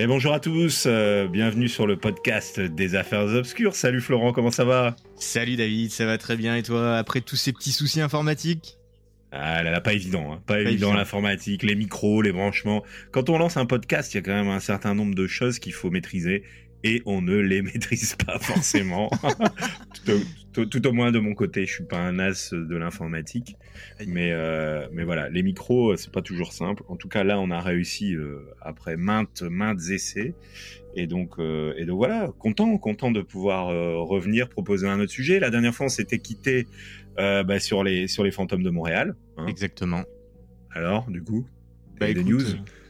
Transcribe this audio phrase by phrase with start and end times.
[0.00, 3.74] Et bonjour à tous, euh, bienvenue sur le podcast des affaires obscures.
[3.74, 4.96] Salut Florent, comment ça va?
[5.16, 8.78] Salut David, ça va très bien et toi après tous ces petits soucis informatiques?
[9.30, 10.42] Ah là là, pas évident, hein.
[10.46, 12.82] pas, évident l'informatique, les micros, les branchements.
[13.10, 15.58] Quand on lance un podcast, il y a quand même un certain nombre de choses
[15.58, 16.44] qu'il faut maîtriser
[16.84, 19.10] et on ne les maîtrise pas forcément.
[20.52, 23.56] tout, au, moins de mon côté, je suis pas un as de l'informatique,
[24.06, 26.82] mais euh, mais voilà, les micros c'est pas toujours simple.
[26.88, 30.34] En tout cas là, on a réussi euh, après maintes maintes essais
[30.96, 33.66] et donc euh, et donc voilà, content content de pouvoir
[34.06, 35.40] revenir proposer un autre sujet.
[35.40, 36.66] La dernière fois, on s'était quitté
[37.16, 39.14] bah, sur les sur les fantômes de Montréal.
[39.36, 39.46] Hein.
[39.46, 40.04] Exactement.
[40.72, 41.46] Alors du coup,
[41.98, 42.40] bah, des news?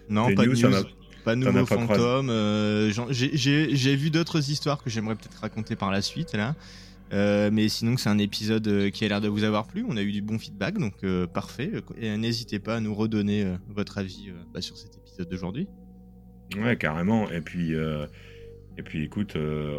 [0.08, 0.99] Non, pas de news.
[1.24, 2.30] Pas de nouveaux fantômes.
[2.30, 6.54] Euh, j'ai vu d'autres histoires que j'aimerais peut-être raconter par la suite là.
[7.12, 9.84] Euh, mais sinon, c'est un épisode euh, qui a l'air de vous avoir plu.
[9.88, 11.70] On a eu du bon feedback, donc parfait.
[12.00, 15.66] Et n'hésitez pas à nous redonner votre avis bah, sur cet épisode d'aujourd'hui.
[16.56, 17.30] Ouais, carrément.
[17.30, 19.36] Et puis, et puis, écoute,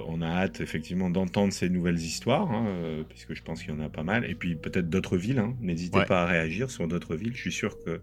[0.07, 3.79] on a hâte effectivement d'entendre ces nouvelles histoires, hein, puisque je pense qu'il y en
[3.79, 4.29] a pas mal.
[4.29, 5.39] Et puis peut-être d'autres villes.
[5.39, 5.55] Hein.
[5.61, 7.33] N'hésitez pas à réagir sur d'autres villes.
[7.33, 8.01] Je suis sûr que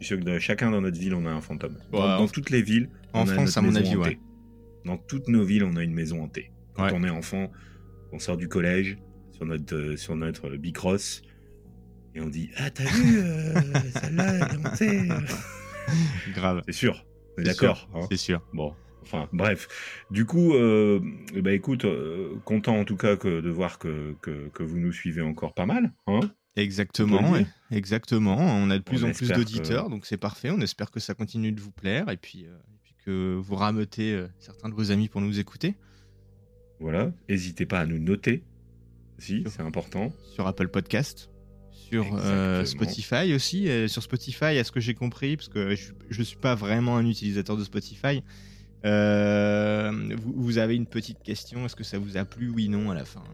[0.00, 1.76] je suis sûr que chacun dans notre ville, on a un fantôme.
[1.92, 4.18] dans, toutes les villes, en France, à mon avis, ouais.
[4.84, 6.50] Dans toutes nos villes, on a une maison hantée.
[6.74, 7.50] Quand on est enfant,
[8.12, 8.98] on sort du collège
[9.32, 11.22] sur notre euh, sur notre bicross
[12.14, 13.54] et on dit ah t'as vu euh,
[14.00, 15.08] celle-là elle est hantée.
[16.34, 16.62] Grave.
[16.66, 17.04] C'est sûr.
[17.36, 17.88] D'accord.
[17.94, 18.06] Hein.
[18.10, 18.40] C'est sûr.
[18.52, 18.74] Bon.
[19.02, 19.68] Enfin, bref.
[20.10, 21.00] Du coup, euh,
[21.34, 24.92] bah écoute, euh, content en tout cas que, de voir que, que, que, vous nous
[24.92, 25.92] suivez encore pas mal.
[26.06, 26.20] Hein
[26.58, 27.34] Exactement,
[27.70, 28.36] exactement.
[28.36, 30.50] On a de plus en plus d'auditeurs, donc c'est parfait.
[30.50, 34.12] On espère que ça continue de vous plaire et puis, euh, puis que vous rameutez
[34.12, 35.76] euh, certains de vos amis pour nous écouter.
[36.80, 38.42] Voilà, n'hésitez pas à nous noter,
[39.18, 40.12] si c'est important.
[40.34, 41.30] Sur Apple Podcast,
[41.70, 43.68] sur euh, Spotify aussi.
[43.88, 47.06] sur Spotify, à ce que j'ai compris, parce que je ne suis pas vraiment un
[47.06, 48.22] utilisateur de Spotify,
[48.84, 51.66] vous, vous, avez une petite question.
[51.66, 53.24] Est-ce que ça vous a plu, oui, non, à la fin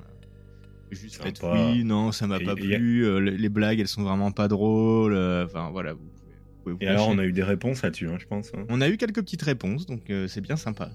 [0.95, 3.05] juste oui, non, ça m'a pas plu.
[3.05, 5.15] Euh, les blagues, elles sont vraiment pas drôles.
[5.15, 5.95] Euh, enfin, voilà.
[5.95, 8.51] Vous et alors, on a eu des réponses là-dessus, hein, je pense.
[8.55, 8.65] Hein.
[8.69, 10.91] On a eu quelques petites réponses, donc euh, c'est bien sympa.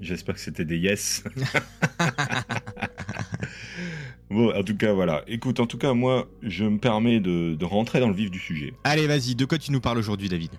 [0.00, 1.22] J'espère que c'était des yes.
[4.30, 5.22] bon, en tout cas, voilà.
[5.28, 8.38] Écoute, en tout cas, moi, je me permets de, de rentrer dans le vif du
[8.38, 8.72] sujet.
[8.84, 9.34] Allez, vas-y.
[9.34, 10.50] De quoi tu nous parles aujourd'hui, David?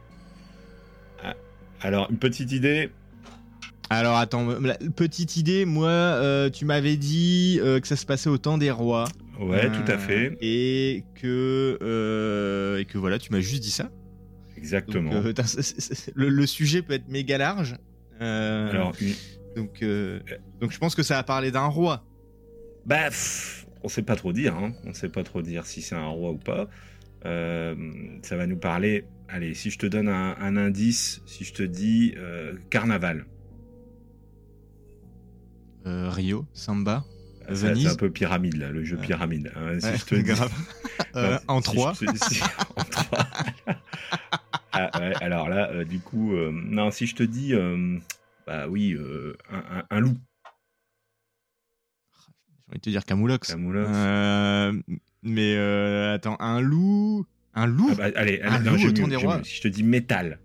[1.23, 1.35] Ah,
[1.81, 2.91] Alors, une petite idée.
[3.93, 4.47] Alors attends,
[4.95, 8.71] petite idée, moi, euh, tu m'avais dit euh, que ça se passait au temps des
[8.71, 9.05] rois.
[9.39, 10.31] Ouais, tout à fait.
[10.31, 13.91] Euh, et que et que voilà, tu m'as juste dit ça.
[14.57, 15.11] Exactement.
[16.15, 17.75] le, sujet peut être méga large.
[18.19, 18.93] Alors,
[19.55, 19.83] donc
[20.61, 22.05] donc je pense que ça va parler d'un roi.
[22.85, 23.09] Bah,
[23.83, 24.55] on sait pas trop dire.
[24.55, 24.73] Hein.
[24.85, 26.69] On sait pas trop dire si c'est un roi ou pas.
[27.23, 29.05] ça va nous parler.
[29.29, 32.15] Allez, si je te donne un, un indice, si je te dis
[32.69, 33.25] carnaval.
[35.85, 37.03] Euh, Rio, Samba,
[37.49, 37.83] Venise.
[37.83, 39.51] C'est un peu pyramide là, le jeu pyramide.
[39.55, 40.51] Hein, si je te grave.
[41.15, 43.19] Euh, en 3 En 3.
[44.71, 44.85] ah,
[45.21, 47.53] alors là, euh, du coup, non, si je te dis,
[48.45, 48.95] bah oui,
[49.51, 50.17] un, un, loup.
[52.13, 53.51] J'ai envie de te dire Camoulox.
[53.51, 53.89] Camoulox.
[55.23, 55.57] mais
[56.13, 57.25] attends, un loup.
[57.55, 57.89] Un loup?
[57.91, 59.43] Ah bah, Allez, un loup je, des rois.
[59.43, 60.39] Si je te dis métal.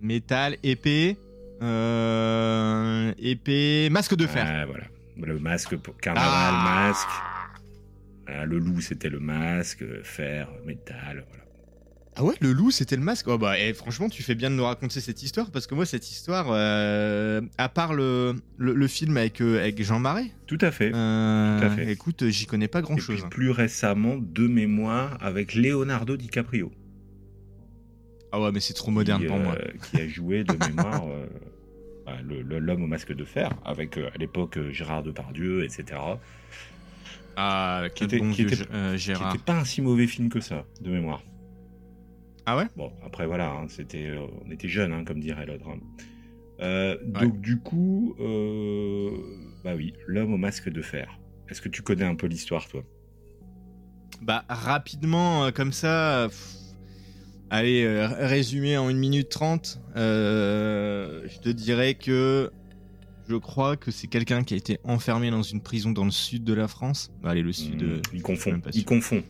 [0.00, 1.16] métal, épée.
[1.62, 4.46] Euh, épée, masque de fer.
[4.46, 4.84] Ah, voilà.
[5.20, 6.88] Le masque, carnaval, ah.
[6.88, 8.46] masque.
[8.48, 11.44] le loup, c'était le masque, fer, métal, voilà.
[12.20, 13.28] Ah ouais, le loup, c'était le masque.
[13.28, 15.76] Oh bah, et eh, franchement, tu fais bien de nous raconter cette histoire parce que
[15.76, 20.32] moi, cette histoire, euh, à part le, le, film avec, euh, avec Jean Marais.
[20.48, 20.90] Tout à fait.
[20.90, 21.92] Tout à fait.
[21.92, 23.22] Écoute, j'y connais pas grand chose.
[23.24, 23.28] Hein.
[23.30, 26.72] plus récemment, de mémoire, avec Leonardo DiCaprio.
[28.32, 29.56] Ah ouais, mais c'est trop moderne pour moi.
[29.90, 31.04] qui a joué de mémoire
[32.04, 36.00] bah, l'homme au masque de fer, avec à l'époque Gérard Depardieu, etc.
[37.36, 39.30] Ah, qui était, bon Gérard.
[39.30, 41.22] Qui était pas un si mauvais film que ça, de mémoire.
[42.46, 42.66] Ah ouais?
[42.76, 44.14] Bon, après voilà, hein, c'était,
[44.46, 45.66] on était jeunes, hein, comme dirait l'autre.
[45.68, 46.96] Hein.
[47.04, 48.14] Donc du coup,
[49.64, 51.18] bah oui, l'homme au masque de fer.
[51.48, 52.82] Est-ce que tu connais un peu l'histoire, toi?
[54.20, 56.28] Bah rapidement, comme ça.
[57.50, 62.50] Allez, euh, résumé en 1 minute 30, euh, je te dirais que
[63.26, 66.44] je crois que c'est quelqu'un qui a été enfermé dans une prison dans le sud
[66.44, 67.10] de la France.
[67.24, 67.82] Allez, le sud.
[67.82, 68.60] Hmm, euh, il confond.
[68.74, 69.22] Il confond.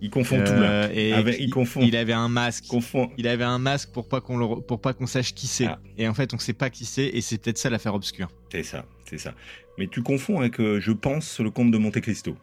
[0.00, 0.90] Il confond tout là.
[0.92, 1.82] Et il, confond.
[1.82, 2.66] Il avait un masque.
[2.66, 3.10] Confond.
[3.18, 5.66] Il avait un masque pour pas qu'on pour pas qu'on sache qui c'est.
[5.66, 5.78] Ah.
[5.98, 8.30] Et en fait, on sait pas qui c'est et c'est peut-être ça l'affaire obscure.
[8.50, 9.34] C'est ça, c'est ça.
[9.78, 12.36] Mais tu confonds avec, je pense, le comte de Monte Cristo.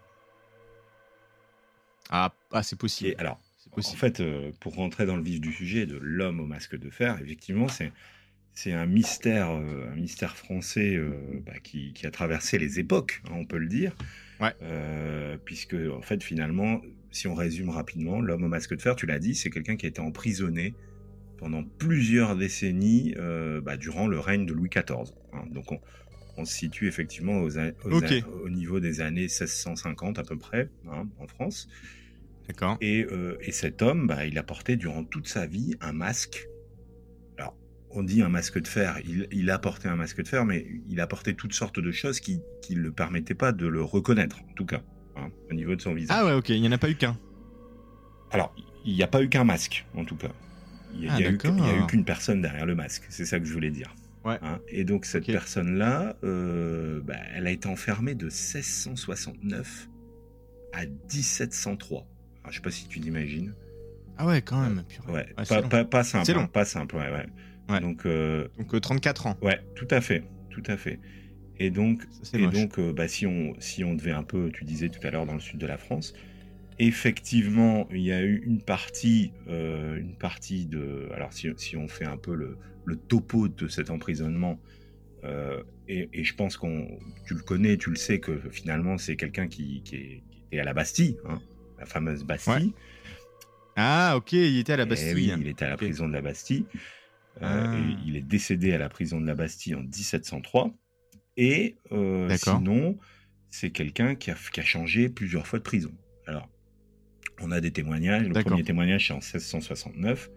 [2.10, 3.16] Ah, ah c'est possible.
[3.18, 3.40] alors,
[3.78, 4.24] En fait,
[4.60, 7.92] pour rentrer dans le vif du sujet de l'homme au masque de fer, effectivement, c'est
[8.54, 11.00] c'est un mystère, un mystère français
[11.46, 13.96] bah, qui, a traversé les époques, hein, on peut le dire.
[14.40, 14.52] Ouais.
[15.46, 16.82] puisque, en fait, finalement,
[17.12, 19.86] si on résume rapidement, l'homme au masque de fer, tu l'as dit, c'est quelqu'un qui
[19.86, 20.74] a été emprisonné
[21.38, 23.14] pendant plusieurs décennies
[23.62, 25.14] bah, durant le règne de Louis XIV.
[25.34, 25.44] Hein.
[25.52, 25.80] Donc, on,
[26.38, 31.28] on se situe effectivement aux, au niveau des années 1650 à peu près hein, en
[31.28, 31.68] France.
[32.48, 32.78] D'accord.
[32.82, 36.48] Et, euh, et, cet homme, bah, il a porté durant toute sa vie un masque.
[37.38, 37.58] Alors,
[37.92, 39.00] on dit un masque de fer.
[39.06, 41.92] Il, il, a porté un masque de fer, mais il a porté toutes sortes de
[41.92, 44.82] choses qui ne le permettaient pas de le reconnaître, en tout cas,
[45.16, 46.18] hein, au niveau de son visage.
[46.18, 46.50] Ah ouais, ok.
[46.50, 47.18] Il n'y en a pas eu qu'un.
[48.32, 48.56] Alors,
[48.86, 50.32] il n'y a pas eu qu'un masque, en tout cas.
[50.94, 51.38] Il n'y a, a, eu
[51.88, 53.06] qu'une personne derrière le masque.
[53.10, 53.94] C'est ça que je voulais dire.
[54.26, 59.90] Hein, et donc cette personne-là, euh, bah, elle a été enfermée de 1669
[60.74, 62.08] à 1703.
[62.48, 63.54] Alors, je sais pas si tu t'imagines.
[64.18, 64.86] Ah ouais, quand même.
[65.10, 65.44] Ouais, pas,
[65.84, 66.32] pas, simple.
[66.32, 67.12] Hein, pas simple, ouais,
[67.70, 67.80] ouais.
[67.82, 69.38] Donc, euh, donc 34 euh, ans.
[69.42, 71.02] Ouais, tout à fait, tout à fait.
[71.60, 72.04] Et donc,
[72.34, 75.26] et donc bah, si, on, si on devait un peu, tu disais tout à l'heure
[75.26, 76.14] dans le sud de la France,
[76.80, 81.10] effectivement, il y a eu une partie, une partie de.
[81.14, 84.58] Alors, si, si, on fait un peu le, le topo de cet emprisonnement.
[85.26, 86.88] Euh, et, je pense qu'on,
[87.26, 90.74] tu le connais, tu le sais que finalement c'est quelqu'un qui, qui, était à la
[90.74, 91.42] Bastille, hein,
[91.80, 92.74] la fameuse Bastille.
[93.76, 95.14] Ah ok, il était à la eh Bastille.
[95.14, 96.66] oui, il était à la prison de la Bastille.
[97.42, 97.78] Euh, ah.
[98.06, 100.74] il est décédé à la prison de la Bastille en 1703.
[101.38, 102.98] Et euh, sinon,
[103.50, 105.92] c'est quelqu'un qui a, qui a, changé plusieurs fois de prison.
[106.26, 106.50] Alors,
[107.40, 108.28] on a des témoignages.
[108.28, 110.30] Le premier témoignage, c'est en 1669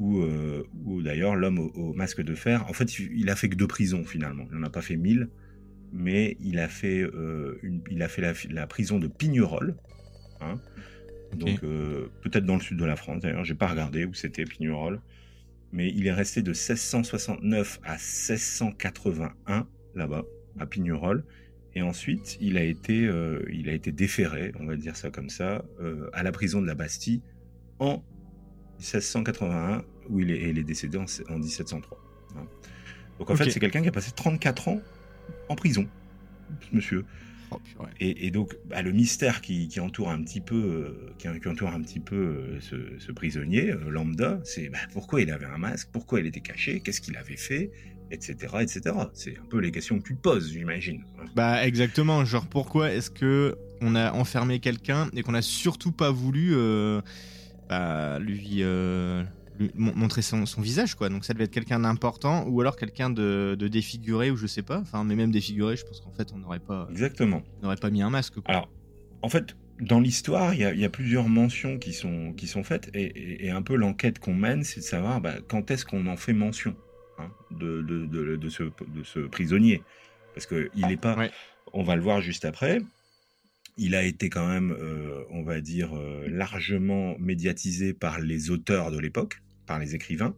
[0.00, 0.64] où, euh,
[1.02, 4.44] d'ailleurs l'homme au, masque de fer, en fait, il a fait que deux prisons finalement.
[4.50, 5.30] Il n'en a pas fait mille,
[5.92, 7.00] mais il a fait,
[7.62, 9.76] une, il a fait la, prison de Pignerol.
[10.44, 10.60] Hein.
[11.36, 13.22] Donc euh, peut-être dans le sud de la France.
[13.22, 15.00] D'ailleurs, j'ai pas regardé où c'était Pignerol,
[15.72, 20.24] mais il est resté de 1669 à 1681 là-bas
[20.58, 21.24] à Pignerol.
[21.76, 23.10] Et ensuite, il a été,
[23.52, 25.64] il a été déféré, on va dire ça comme ça,
[26.12, 27.20] à la prison de la Bastille
[27.80, 28.04] en
[28.78, 31.98] 1681, où il est, il est décédé en, 1703.
[32.36, 32.46] Hein.
[33.18, 34.80] Donc en fait, c'est quelqu'un qui a passé 34 ans
[35.48, 35.86] en prison,
[36.60, 37.04] ce monsieur.
[37.78, 41.80] Oh, et, donc, bah, le mystère qui, entoure un petit peu, euh, qui, entoure un
[41.82, 42.60] petit peu euh,
[42.98, 46.80] ce, prisonnier euh, lambda, c'est bah, pourquoi il avait un masque, pourquoi il était caché,
[46.80, 47.70] qu'est-ce qu'il avait fait,
[48.10, 48.80] etc., etc.
[49.12, 51.04] C'est un peu les questions que tu te poses, j'imagine.
[51.34, 56.10] Bah exactement, genre pourquoi est-ce que on a enfermé quelqu'un et qu'on n'a surtout pas
[56.10, 56.54] voulu
[57.68, 59.24] bah, lui, euh,
[59.74, 61.08] montrer son, visage, quoi.
[61.08, 64.78] Donc ça devait être quelqu'un d'important ou alors quelqu'un de, défiguré ou je sais pas.
[64.78, 66.88] Enfin, mais même défiguré, je pense qu'en fait, on n'aurait pas.
[66.90, 67.42] Exactement.
[67.62, 68.34] n'aurait pas mis un masque.
[68.46, 68.68] Alors,
[69.22, 73.50] en fait, dans l'histoire, il y, a plusieurs mentions qui sont, qui sont faites et,
[73.50, 76.76] un peu l'enquête qu'on mène, c'est de savoir bah, quand est-ce qu'on en fait mention
[77.18, 79.82] hein, de, de, de, ce, de ce prisonnier.
[80.34, 81.16] Parce qu'il n'est pas.
[81.72, 82.80] On va le voir juste après
[83.76, 88.90] il a été quand même, euh, on va dire, euh, largement médiatisé par les auteurs
[88.90, 90.34] de l'époque, par les écrivains.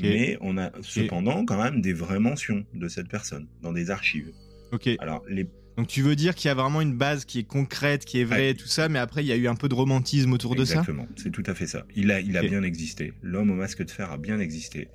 [0.00, 4.32] Mais on a cependant quand même des vraies mentions de cette personne dans des archives.
[4.72, 4.88] Ok.
[4.98, 5.46] Alors les
[5.76, 8.24] donc tu veux dire qu'il y a vraiment une base qui est concrète, qui est
[8.24, 10.64] vraie, tout ça, mais après il y a eu un peu de romantisme autour de
[10.64, 10.80] ça?
[10.80, 11.84] Exactement, c'est tout à fait ça.
[11.94, 13.12] Il a, il a bien existé.
[13.22, 14.88] L'homme au masque de fer a bien existé,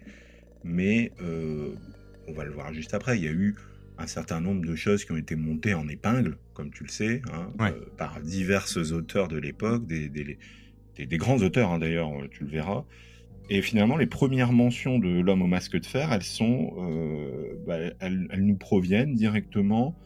[0.63, 1.75] mais euh,
[2.27, 3.17] on va le voir juste après.
[3.19, 3.55] Il y a eu
[4.01, 7.21] un certain nombre de choses qui ont été montées en épingle, comme tu le sais,
[7.31, 12.43] hein, euh, par diverses auteurs de l'époque, des, des, grands auteurs hein, d'ailleurs, euh, tu
[12.43, 12.83] le verras.
[13.49, 17.77] Et finalement, les premières mentions de l'homme au masque de fer, elles sont, euh, bah,
[17.99, 19.97] elles, nous proviennent directement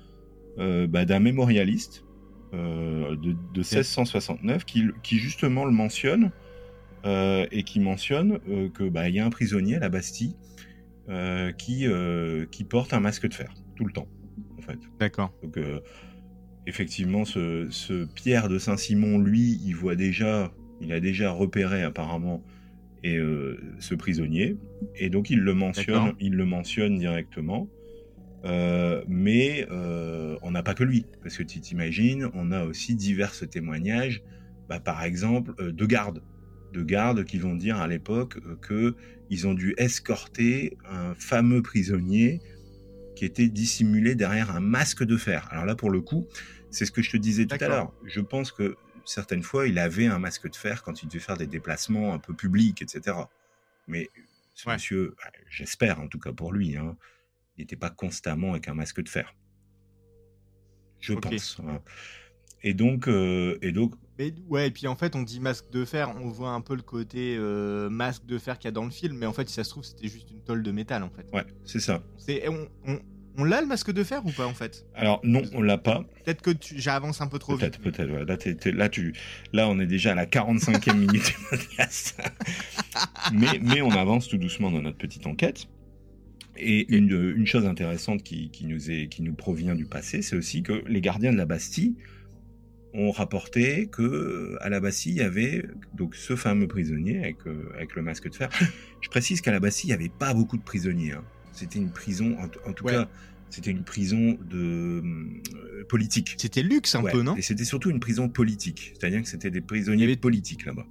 [0.57, 2.05] bah, d'un mémorialiste
[2.53, 6.31] de, 1669 qui, qui, justement le mentionne
[7.03, 8.39] et qui mentionne
[8.73, 10.35] que bah, y a un prisonnier à la Bastille
[11.57, 11.85] qui,
[12.51, 14.07] qui porte un masque de fer tout le temps,
[14.57, 14.79] en fait.
[14.99, 15.33] D'accord.
[15.43, 15.79] Donc, euh,
[16.67, 20.51] effectivement, ce, Pierre de Saint-Simon, lui, il voit déjà,
[20.81, 22.43] il a déjà repéré apparemment
[23.03, 24.57] et euh, ce prisonnier,
[24.95, 27.69] et donc il le mentionne, il le mentionne directement.
[28.45, 33.33] Euh, mais on n'a pas que lui, parce que tu t'imagines, on a aussi divers
[33.49, 34.23] témoignages,
[34.69, 36.21] bah, par exemple de gardes,
[36.73, 38.95] de gardes qui vont dire à l'époque que
[39.29, 42.41] ils ont dû escorter un fameux prisonnier
[43.15, 45.47] qui était dissimulé derrière un masque de fer.
[45.51, 46.27] Alors là, pour le coup,
[46.69, 47.93] c'est ce que je te disais tout à l'heure.
[48.05, 51.37] Je pense que certaines fois, il avait un masque de fer quand il devait faire
[51.37, 53.17] des déplacements un peu publics, etc.
[53.87, 54.09] Mais
[54.53, 55.15] ce monsieur,
[55.49, 56.97] j'espère en tout cas pour lui, hein,
[57.57, 59.33] il n'était pas constamment avec un masque de fer.
[60.99, 61.59] Je pense.
[61.59, 61.81] Hein.
[62.65, 66.13] Et donc, et donc mais ouais, et puis en fait, on dit masque de fer,
[66.21, 68.91] on voit un peu le côté euh, masque de fer qu'il y a dans le
[68.91, 71.09] film, mais en fait, si ça se trouve, c'était juste une tôle de métal en
[71.09, 71.25] fait.
[71.33, 72.01] Ouais, c'est ça.
[72.17, 72.99] C'est, on, on,
[73.37, 74.85] on l'a le masque de fer ou pas en fait?
[74.95, 76.05] Alors non, on l'a pas.
[76.23, 77.91] Peut-être que j'avance un peu trop peut-être, vite.
[77.91, 78.65] Peut-être, peut-être.
[78.65, 79.13] Là, là, tu,
[79.51, 82.17] là, on est déjà à la 45e minute du podcast.
[83.33, 85.67] mais, mais on avance tout doucement dans notre petite enquête.
[86.57, 90.37] Et une, une chose intéressante qui, qui, nous est, qui nous provient du passé, c'est
[90.37, 91.95] aussi que les gardiens de la Bastille
[92.95, 97.69] ont rapporté que à la Bastille, il y avait donc ce fameux prisonnier avec, euh,
[97.75, 98.49] avec le masque de fer.
[99.01, 101.13] Je précise qu'à la Bastille, il n'y avait pas beaucoup de prisonniers.
[101.13, 101.23] Hein.
[101.51, 102.35] C'était une prison,
[102.65, 103.07] en, tout cas,
[103.49, 106.35] c'était une prison de euh, politique.
[106.37, 107.35] C'était luxe un peu, non?
[107.37, 110.85] Et c'était surtout une prison politique, c'est-à-dire que c'était des prisonniers politiques là-bas.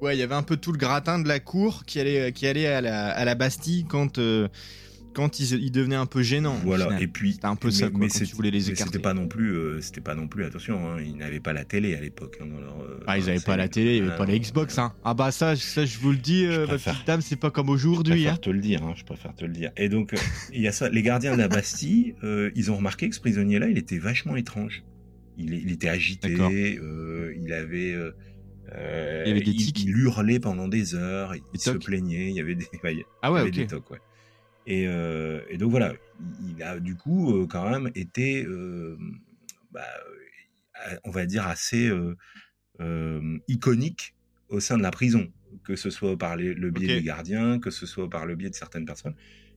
[0.00, 2.46] Ouais, il y avait un peu tout le gratin de la cour qui allait, qui
[2.46, 4.48] allait à, la, à la Bastille quand euh,
[5.12, 6.58] quand il, devenait un peu gênant.
[6.64, 7.00] Voilà.
[7.00, 7.88] Et puis, un peu ça.
[7.94, 8.92] mais tu voulais les écarter.
[8.92, 10.44] C'était pas non plus, euh, c'était pas non plus.
[10.44, 12.38] Attention, hein, ils n'avaient pas la télé à l'époque.
[12.40, 14.78] Hein, euh, ah, ils n'avaient pas la télé, il n'y avait pas la Xbox.
[14.78, 14.92] Hein.
[15.04, 17.68] Ah bah ça, ça, je vous le dis, euh, ma petite dame, c'est pas comme
[17.68, 18.22] aujourd'hui.
[18.22, 18.94] Je préfère te le dire.
[18.96, 19.70] Je préfère te le dire.
[19.76, 20.14] Et donc,
[20.52, 20.88] il y a ça.
[20.88, 24.82] Les gardiens de la Bastille, ils ont remarqué que ce prisonnier-là, il était vachement étrange.
[25.38, 26.30] Il, il était agité.
[26.30, 27.96] il avait.
[27.96, 29.82] il y avait des tics.
[29.82, 32.66] Il, hurlait pendant des heures, il, se plaignait, il y avait des,
[33.22, 33.98] ah ouais, il y avait des tocs, ouais.
[34.68, 35.92] Euh, et, donc voilà,
[36.48, 38.96] il a du coup euh, quand même été, euh,
[39.70, 39.82] bah,
[41.04, 41.90] on va dire, assez
[43.48, 44.14] iconique
[44.48, 45.28] au sein de la prison,
[45.64, 48.54] que ce soit par le biais des gardiens, que ce soit par le biais de
[48.54, 49.14] certaines personnes.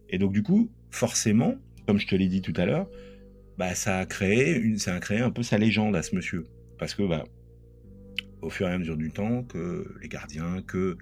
[0.09, 1.55] Et donc du coup, forcément,
[1.87, 2.87] comme je te l'ai dit tout à l'heure,
[3.57, 6.45] bah, ça, a créé une, ça a créé un peu sa légende à ce monsieur.
[6.77, 7.23] Parce que bah,
[8.41, 10.97] au fur et à mesure du temps, que les gardiens, que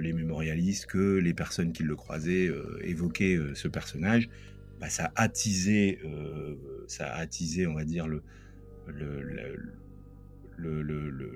[0.00, 4.28] les mémorialistes, que les personnes qui le croisaient euh, évoquaient euh, ce personnage,
[4.80, 5.98] bah, ça a attisé,
[6.86, 7.16] ça
[7.68, 8.22] on va dire, le,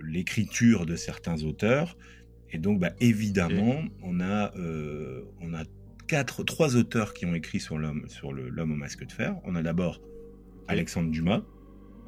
[0.04, 1.96] l'écriture de certains auteurs.
[2.52, 4.52] Et donc, bah, évidemment, on a,
[5.40, 5.64] on a
[6.06, 9.34] quatre, trois auteurs qui ont écrit sur l'homme, sur l'homme au masque de fer.
[9.44, 10.00] On a d'abord
[10.68, 11.42] Alexandre Dumas,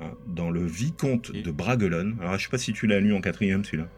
[0.01, 2.17] hein, dans le Vicomte de Bragelonne.
[2.21, 3.91] Alors, je sais pas si tu l'as lu en quatrième, celui-là.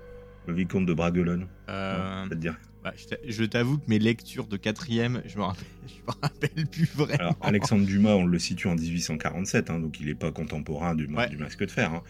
[0.46, 1.46] Le vicomte de Bragelonne.
[1.68, 2.26] Euh...
[2.34, 2.56] dire.
[2.84, 2.94] Bah,
[3.26, 5.66] je t'avoue que mes lectures de quatrième, je me rappelle,
[6.06, 7.18] me rappelle plus vraiment.
[7.18, 11.08] Alors, Alexandre Dumas, on le situe en 1847, hein, donc il n'est pas contemporain du,
[11.08, 11.92] du, masque de fer.
[11.92, 12.02] Hein.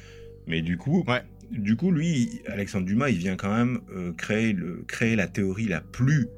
[0.47, 1.03] Mais du coup,
[1.51, 5.67] du coup, lui, Alexandre Dumas, il vient quand même euh, créer, le, créer la théorie
[5.67, 6.29] la plus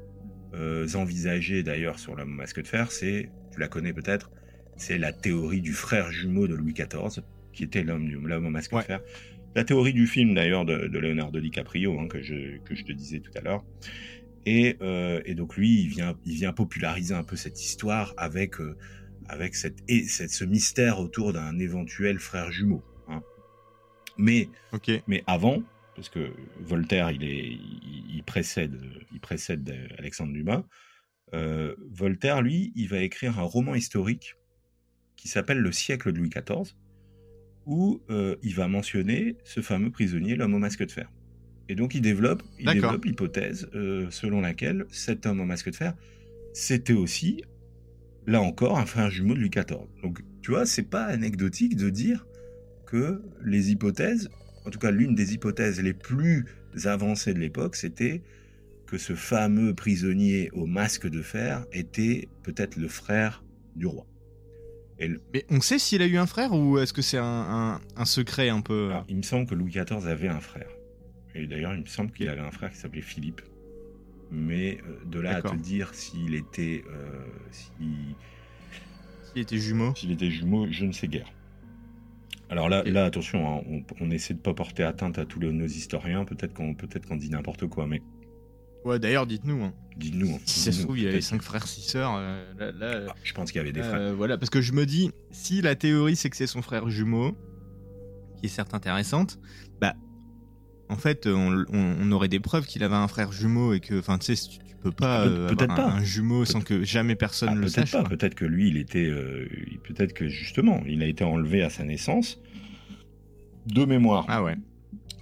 [0.53, 2.91] euh, envisagée d'ailleurs sur le masque de fer.
[2.91, 4.31] C'est, tu la connais peut-être,
[4.77, 8.81] c'est la théorie du frère jumeau de Louis XIV, qui était l'homme au masque de
[8.81, 9.01] fer.
[9.59, 13.19] La théorie du film, d'ailleurs, de, Leonardo DiCaprio, hein, que, je, que je te disais
[13.19, 13.65] tout à l'heure.
[14.45, 18.61] Et, euh, et, donc lui, il vient, il vient populariser un peu cette histoire avec,
[18.61, 18.77] euh,
[19.27, 22.81] avec cette, et cette, ce mystère autour d'un éventuel frère jumeau.
[23.09, 23.21] Hein.
[24.17, 24.47] Mais,
[25.07, 25.61] mais avant,
[25.93, 27.57] parce que Voltaire, il, est,
[28.13, 28.79] il, précède,
[29.11, 30.63] il précède Alexandre Dumas,
[31.33, 34.35] euh, Voltaire, lui, il va écrire un roman historique
[35.17, 36.77] qui s'appelle Le siècle de Louis XIV,
[37.65, 41.11] où euh, il va mentionner ce fameux prisonnier, l'homme au masque de fer.
[41.67, 45.75] Et donc il développe, il développe l'hypothèse euh, selon laquelle cet homme au masque de
[45.75, 45.93] fer,
[46.53, 47.43] c'était aussi,
[48.25, 49.87] là encore, un frère jumeau de Louis XIV.
[50.01, 52.25] Donc tu vois, c'est pas anecdotique de dire
[52.87, 54.29] que les hypothèses,
[54.65, 56.45] en tout cas l'une des hypothèses les plus
[56.85, 58.23] avancées de l'époque, c'était
[58.87, 63.43] que ce fameux prisonnier au masque de fer était peut-être le frère
[63.75, 64.07] du roi.
[64.99, 68.61] Mais on sait s'il a eu un frère ou est-ce que c'est un, secret un
[68.61, 70.69] peu Il me semble que Louis XIV avait un frère.
[71.35, 73.41] Et d'ailleurs, il me semble qu'il avait un frère qui s'appelait Philippe.
[74.31, 76.83] Mais euh, de là à te dire s'il était.
[76.91, 81.31] Euh, s'il était jumeau S'il était jumeau, je ne sais guère.
[82.49, 86.25] Alors là, là attention, hein, on, essaie de pas porter atteinte à tous nos historiens.
[86.25, 88.01] Peut-être qu'on peut qu'on dit n'importe quoi, mais
[88.85, 89.63] Ouais, d'ailleurs, dites-nous.
[89.63, 89.73] Hein.
[89.97, 90.35] Dites-nous.
[90.35, 90.39] Hein.
[90.45, 92.15] Si ça se trouve, il y avait cinq frères, six sœurs.
[92.17, 93.99] Euh, ah, je pense qu'il y avait des frères.
[93.99, 96.89] Euh, voilà, parce que je me dis, si la théorie c'est que c'est son frère
[96.89, 97.37] jumeau,
[98.37, 99.39] qui est certes intéressante,
[99.81, 99.95] bah,
[100.87, 104.35] en fait, on, aurait des preuves qu'il avait un frère jumeau et que, enfin, tu
[104.35, 107.67] sais, tu, peux pas euh, peut-être pas un, jumeau sans que jamais personne ah, le
[107.67, 107.91] sache.
[107.91, 108.09] Peut-être pas.
[108.09, 109.11] Peut-être que lui, il était,
[109.83, 112.39] peut-être que justement, il a été enlevé à sa naissance
[113.65, 114.25] de mémoire.
[114.29, 114.55] Ah ouais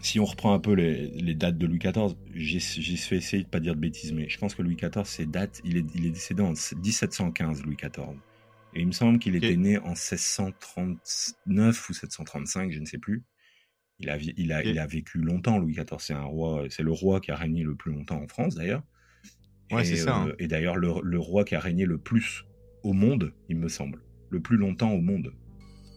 [0.01, 3.59] si on reprend un peu les, dates de Louis XIV, j'ai fait essayer de pas
[3.59, 6.11] dire de bêtises, mais je pense que Louis XIV, ses dates, il est, il est
[6.11, 8.17] décédé en 1715, Louis XIV.
[8.73, 13.23] Et il me semble qu'il était né en 1639 ou 735, je ne sais plus.
[13.99, 15.97] Il a, il a, il a vécu longtemps, Louis XIV.
[15.99, 18.83] C'est un roi, c'est le roi qui a régné le plus longtemps en France, d'ailleurs.
[19.71, 20.15] Ouais, c'est ça.
[20.15, 20.27] Hein.
[20.29, 22.45] Euh, et d'ailleurs, le, le, roi qui a régné le plus
[22.83, 24.01] au monde, il me semble.
[24.29, 25.33] Le plus longtemps au monde.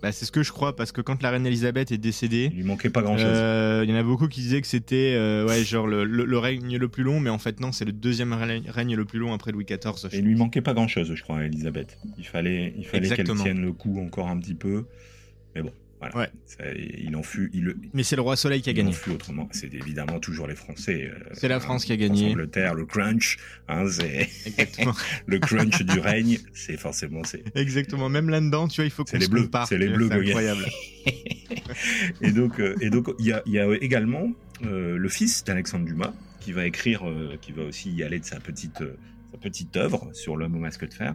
[0.02, 2.48] Bah, c'est ce que je crois, parce que quand la reine Elisabeth est décédée.
[2.52, 3.26] Il lui manquait pas grand chose.
[3.28, 6.78] Euh, il y en a beaucoup qui disaient que c'était euh, ouais, genre le, règne
[6.78, 9.52] le plus long, mais en fait, non, c'est le deuxième règne le plus long après
[9.52, 10.08] Louis XIV.
[10.12, 11.98] Et il lui manquait pas grand chose, je crois, à Elisabeth.
[12.18, 14.86] Il fallait, il fallait qu'elle tienne le coup encore un petit peu.
[15.54, 15.72] Mais bon,
[16.14, 16.30] Ouais.
[17.04, 17.50] il en fut.
[17.52, 18.92] Il, Mais c'est le roi Soleil qui a gagné.
[18.92, 19.48] fut autrement.
[19.52, 21.10] C'est évidemment toujours les Français.
[21.12, 22.30] Euh, c'est la France qui a gagné.
[22.30, 23.36] L'Angleterre, le crunch.
[23.68, 23.84] Hein,
[24.46, 24.94] Exactement.
[25.26, 27.22] le crunch du règne, c'est forcément.
[27.54, 28.08] Exactement.
[28.08, 29.48] Même là-dedans, tu vois, il faut qu'on les bleus.
[29.68, 30.08] C'est les bleus.
[30.10, 30.66] C'est incroyable.
[32.22, 34.32] et donc, euh, et donc, il y a, y a, également
[34.64, 37.02] euh, le fils d'Alexandre Dumas qui va écrire,
[37.42, 40.88] qui va aussi y aller de sa petite, sa petite œuvre sur l'homme au masque
[40.88, 41.14] de fer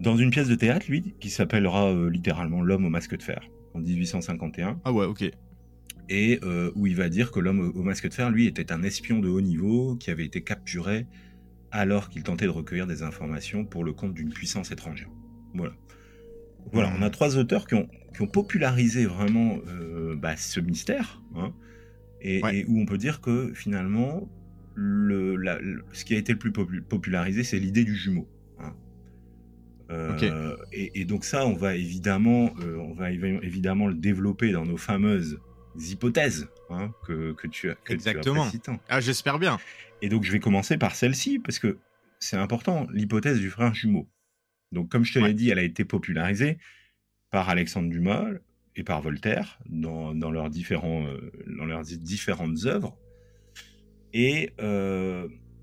[0.00, 3.80] dans une pièce de théâtre, lui, qui s'appellera littéralement L'homme au masque de fer en
[3.80, 4.80] 1851.
[4.84, 5.30] Ah ouais, ok.
[6.08, 8.82] Et euh, où il va dire que l'homme au masque de fer, lui, était un
[8.82, 11.06] espion de haut niveau qui avait été capturé
[11.72, 15.10] alors qu'il tentait de recueillir des informations pour le compte d'une puissance étrangère.
[15.54, 15.74] Voilà.
[16.72, 21.22] Voilà, on a trois auteurs qui ont, qui ont popularisé vraiment euh, bah, ce mystère,
[21.36, 21.52] hein,
[22.20, 24.28] et, où on peut dire que finalement,
[24.74, 25.36] le,
[25.92, 28.28] ce qui a été le plus popularisé, c'est l'idée du jumeau.
[29.90, 34.76] Euh, et, donc ça, on va évidemment, euh, on va évidemment le développer dans nos
[34.76, 35.38] fameuses
[35.78, 37.74] hypothèses hein, que, que, tu as.
[37.76, 38.48] Que Exactement.
[38.88, 39.58] ah, j'espère bien.
[40.02, 41.78] Et donc je vais commencer par celle-ci parce que
[42.18, 44.08] c'est important, l'hypothèse du frère jumeau.
[44.72, 46.58] Donc comme je te l'ai dit, elle a été popularisée
[47.30, 48.26] par Alexandre Dumas
[48.74, 52.96] et par Voltaire dans, dans leurs, différents, euh, dans leurs différentes œuvres.
[54.12, 54.52] Et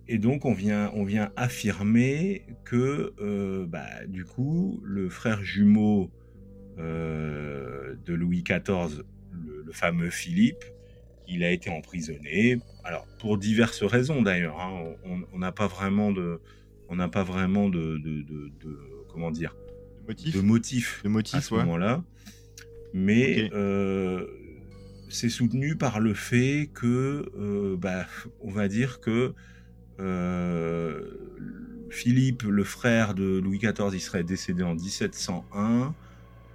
[0.07, 6.11] et donc on vient, on vient affirmer que euh, bah, du coup le frère jumeau
[6.77, 10.63] euh, de Louis XIV, le, fameux Philippe,
[11.27, 12.59] il a été emprisonné.
[12.83, 14.59] Alors pour diverses raisons d'ailleurs.
[14.59, 14.93] Hein.
[15.31, 16.39] on n'a pas vraiment de,
[16.89, 17.99] on n'a pas vraiment de,
[19.09, 19.55] comment dire,
[20.07, 22.03] de motif, de motif, à ce moment-là.
[22.93, 24.27] Mais euh,
[25.09, 28.05] c'est soutenu par le fait que, bah,
[28.41, 29.33] on va dire que
[31.89, 35.93] Philippe, le frère de Louis XIV, il serait décédé en 1701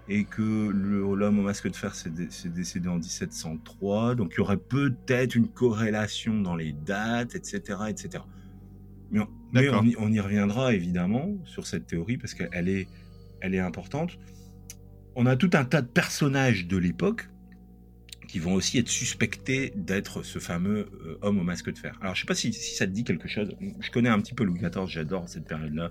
[0.09, 2.11] et que l'homme au masque de fer s'est
[2.46, 4.14] décédé en 1703.
[4.14, 7.79] Donc il y aurait peut-être une corrélation dans les dates, etc.
[7.88, 8.24] etc.
[9.11, 12.88] Mais, on, y, reviendra évidemment sur cette théorie parce qu'elle est,
[13.40, 14.18] elle est importante.
[15.14, 17.29] On a tout un tas de personnages de l'époque
[18.28, 21.98] qui vont aussi être suspectés d'être ce fameux euh, homme au masque de fer.
[22.00, 23.56] Alors je sais pas si, ça te dit quelque chose.
[23.80, 25.90] Je connais un petit peu Louis XIV, j'adore cette période-là.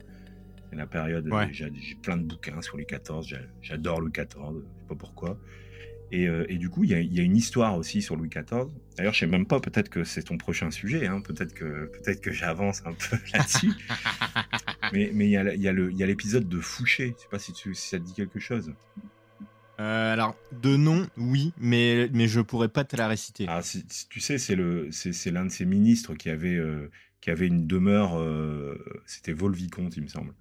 [0.70, 4.88] C'est la période, j'ai plein de bouquins sur Louis XIV, j'adore Louis XIV, je sais
[4.88, 5.40] pas pourquoi.
[6.12, 8.68] Et, euh, du coup, il y, a, une histoire aussi sur Louis XIV.
[8.96, 11.22] D'ailleurs, je sais même pas, peut-être que c'est ton prochain sujet, hein.
[11.22, 13.72] peut-être que, peut que j'avance un peu là-dessus.
[14.94, 18.14] mais il y a l'épisode de Fouché, je sais pas si, si ça te dit
[18.14, 18.74] quelque chose.
[19.80, 23.46] Euh, alors, de nom, oui, mais, mais je pourrais pas te la réciter.
[23.48, 23.62] Ah,
[24.10, 26.90] tu sais, c'est le, c'est, l'un de ces ministres qui avait, euh,
[27.22, 30.34] qui avait une demeure, euh, c'était Volvicomte, il me semble,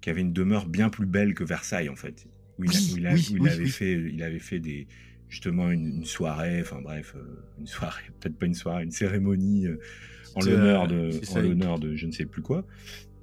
[0.00, 2.26] qui avait une demeure bien plus belle que Versailles, en fait.
[2.58, 4.88] Où il, avait fait, il avait fait des,
[5.28, 7.14] justement une, soirée, enfin bref,
[7.58, 9.66] une soirée, peut-être pas une soirée, une cérémonie
[10.34, 12.66] en l'honneur de, en l'honneur de je ne sais plus quoi,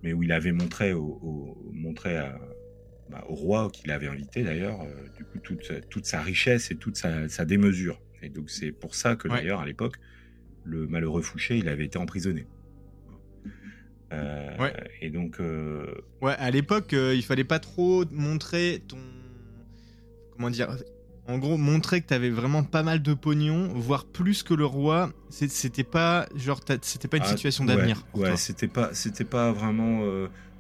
[0.04, 2.40] mais où il avait montré au montré à,
[3.10, 6.76] bah, au roi qui l'avait invité d'ailleurs, euh, du coup toute, toute, sa richesse et
[6.76, 8.02] toute sa, démesure.
[8.22, 9.98] Et donc c'est pour ça que d'ailleurs à l'époque,
[10.64, 12.48] le malheureux Fouché, il avait été emprisonné.
[14.12, 15.40] Euh, et donc.
[15.40, 18.98] Euh, ouais, à l'époque, il fallait pas trop montrer ton.
[20.32, 20.76] Comment dire
[21.28, 24.66] En gros, montrer que tu avais vraiment pas mal de pognon, voire plus que le
[24.66, 25.12] roi.
[25.30, 28.04] C'était pas genre, c'était pas une ah, situation d'avenir.
[28.16, 30.02] Ouais, c'était pas, c'était pas vraiment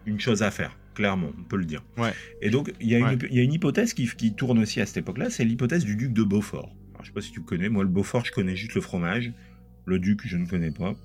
[0.05, 1.83] une chose à faire clairement, on peut le dire.
[1.97, 2.13] Ouais.
[2.41, 5.85] Et donc, il y, a une hypothèse qui, tourne aussi à cette époque-là, c'est l'hypothèse
[5.85, 6.75] du duc de Beaufort.
[6.93, 9.31] Alors, je sais pas si tu connais, moi le Beaufort, je connais juste le fromage,
[9.85, 10.95] le duc, je ne connais pas.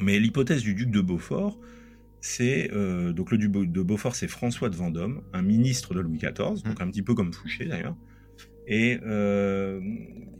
[0.00, 1.58] Mais l'hypothèse du duc de Beaufort,
[2.20, 6.18] c'est euh, donc le duc de Beaufort, c'est François de Vendôme, un ministre de Louis
[6.18, 6.82] XIV, donc mmh.
[6.82, 7.96] un petit peu comme Fouché d'ailleurs.
[8.66, 9.80] Et euh,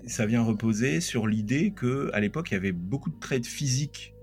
[0.06, 4.14] ça vient reposer sur l'idée que à l'époque il y avait beaucoup de traits physiques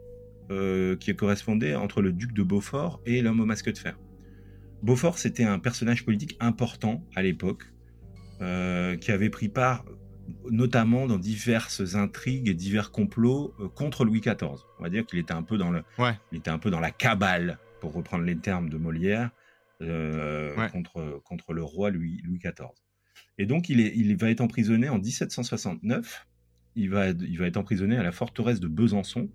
[0.52, 3.98] euh, qui correspondaient entre le duc de Beaufort et l'homme au masque de fer.
[4.84, 7.63] Beaufort, c'était un personnage politique important à l'époque,
[8.41, 9.86] euh, qui avait pris part
[10.50, 14.60] notamment dans diverses intrigues et divers complots euh, contre Louis XIV.
[14.80, 15.84] On va dire qu'il était un peu dans le,
[16.32, 19.32] il était un peu dans la cabale, pour reprendre les termes de Molière,
[19.82, 22.69] euh, contre, contre le roi Louis, Louis XIV.
[23.38, 26.28] Et donc il, est, il va être emprisonné en 1769.
[26.76, 29.30] Il va, il va être emprisonné à la forteresse de Besançon,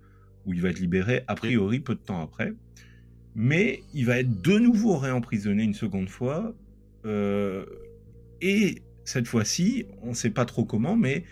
[0.45, 2.53] où il va être libéré a priori peu de temps après
[3.35, 6.53] mais il va être de nouveau réemprisonné une seconde fois,
[7.05, 7.65] euh,
[8.41, 11.23] et cette fois-ci, on ne sait pas trop comment, mais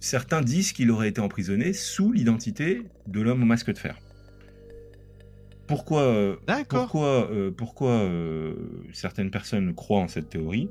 [0.00, 3.98] certains disent qu'il aurait été emprisonné sous l'identité de l'homme au masque de fer.
[5.66, 6.36] Pourquoi, euh,
[6.68, 8.10] pourquoi, euh, pourquoi
[8.92, 10.68] certaines personnes croient en cette théorie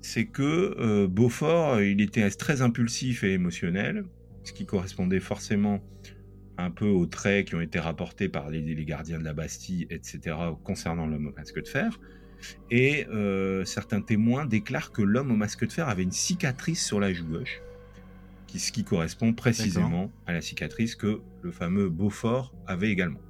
[0.00, 4.04] C'est que Beaufort, il était très impulsif et émotionnel,
[4.44, 5.80] ce qui correspondait forcément
[6.58, 9.86] un peu aux traits qui ont été rapportés par les, les gardiens de la Bastille,
[9.90, 11.98] etc., concernant l'homme au masque de fer.
[12.70, 13.06] Et
[13.64, 17.26] certains témoins déclarent que l'homme au masque de fer avait une cicatrice sur la joue
[17.26, 17.60] gauche,
[18.46, 23.20] qui, ce qui correspond précisément à la cicatrice que le fameux Beaufort avait également.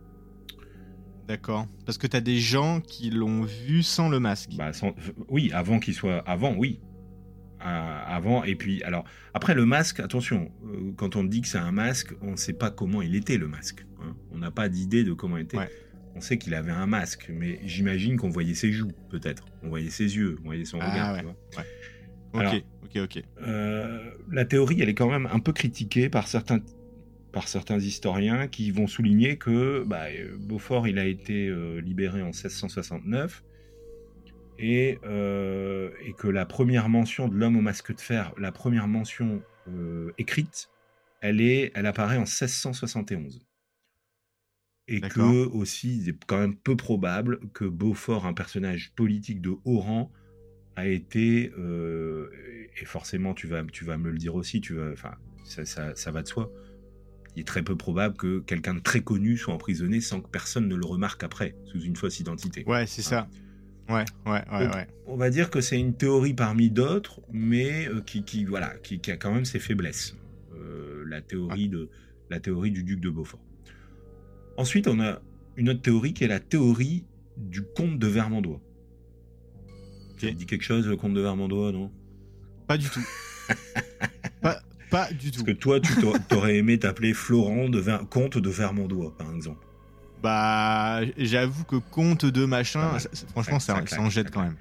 [1.27, 1.67] D'accord.
[1.85, 4.51] Parce que tu as des gens qui l'ont vu sans le masque.
[4.57, 4.73] Bah,
[5.29, 6.19] oui, avant qu'il soit.
[6.21, 6.81] Avant, oui.
[7.61, 11.73] Avant, et puis, alors, après le masque, attention, euh, quand on dit que c'est un
[11.73, 13.87] masque, on ne sait pas comment il était le masque.
[14.01, 14.14] Hein.
[14.33, 15.59] On n'a pas d'idée de comment il était.
[16.14, 19.44] On sait qu'il avait un masque, mais j'imagine qu'on voyait ses joues, peut-être.
[19.62, 21.23] On voyait ses yeux, on voyait son regard.
[22.35, 23.23] Ah, ok, ok, ok.
[23.42, 26.61] Euh, la théorie, elle est quand même un peu critiquée par certains
[27.31, 30.07] par certains historiens qui vont souligner que bah,
[30.40, 33.44] Beaufort il a été euh, libéré en 1669
[34.59, 38.88] et, euh, et, que la première mention de l'homme au masque de fer, la première
[38.88, 40.71] mention euh, écrite,
[41.21, 43.47] elle, est, elle apparaît en 1671.
[44.90, 49.81] Et que aussi, c'est quand même peu probable que Beaufort, un personnage politique de haut
[49.81, 50.11] rang,
[50.77, 51.53] a été,
[52.81, 55.94] et forcément tu vas, tu vas me le dire aussi, tu vas, enfin, ça, ça,
[55.94, 56.51] ça va de soi,
[57.37, 60.68] il est très peu probable que quelqu'un de très connu soit emprisonné sans que personne
[60.68, 62.64] ne le remarque après, sous une fausse identité.
[62.66, 63.29] Ouais, c'est ça.
[63.88, 64.87] Ouais, ouais, ouais, ouais.
[65.07, 69.01] On va dire que c'est une théorie parmi d'autres, mais euh, qui, qui, voilà, qui,
[69.11, 70.14] a quand même ses faiblesses.
[70.55, 71.88] Euh, la, théorie de,
[72.29, 73.40] la théorie du duc de Beaufort.
[74.59, 75.22] Ensuite, on a
[75.57, 77.07] une autre théorie qui est la théorie
[77.38, 78.61] du comte de Vermandois.
[80.18, 81.90] Tu dit quelque chose, le comte de Vermandois, non?
[82.66, 83.07] Pas du tout.
[84.42, 85.44] pas, pas du tout.
[85.44, 85.92] Parce que toi, tu
[86.29, 89.67] t'aurais aimé t'appeler Florent de comte de Vermandois, par exemple.
[90.22, 92.98] Bah, j'avoue que comte de machin,
[93.31, 94.57] franchement, ça, en jette quand même.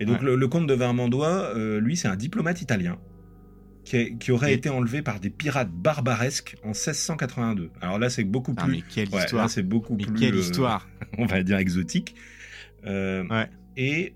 [0.00, 2.98] Et donc, le, comte de Vermandois, euh, lui, c'est un diplomate italien
[3.84, 7.70] qui, aurait été enlevé par des pirates barbaresques en 1682.
[7.80, 8.70] Alors là, c'est beaucoup plus.
[8.70, 12.14] mais quelle histoire C'est beaucoup mais Quelle euh, histoire On va dire exotique.
[12.86, 13.48] Euh, ouais.
[13.76, 14.14] Et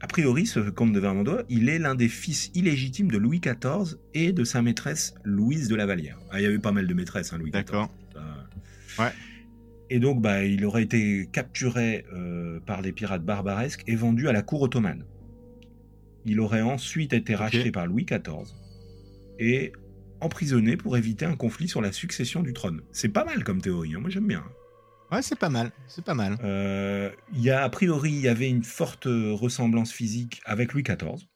[0.00, 3.96] a priori, ce comte de Vermandois, il est l'un des fils illégitimes de Louis XIV
[4.14, 6.18] et de sa maîtresse Louise de la Vallière.
[6.30, 7.64] Ah, il y avait pas mal de maîtresses, hein, Louis XIV.
[7.64, 7.90] D'accord.
[8.98, 9.12] Ouais.
[9.90, 14.32] Et donc, bah, il aurait été capturé euh, par des pirates barbaresques et vendu à
[14.32, 15.04] la cour ottomane.
[16.24, 18.54] Il aurait ensuite été racheté par Louis XIV
[19.38, 19.72] et
[20.20, 22.82] emprisonné pour éviter un conflit sur la succession du trône.
[22.92, 24.00] C'est pas mal comme théorie, hein.
[24.00, 24.44] moi j'aime bien.
[25.10, 26.36] Ouais, c'est pas mal, c'est pas mal.
[26.44, 30.82] Euh, il y a, a priori, il y avait une forte ressemblance physique avec Louis
[30.82, 31.26] XIV.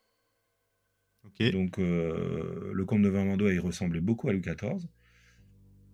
[1.52, 4.86] Donc, euh, le comte de Vermandois, il ressemblait beaucoup à Louis XIV.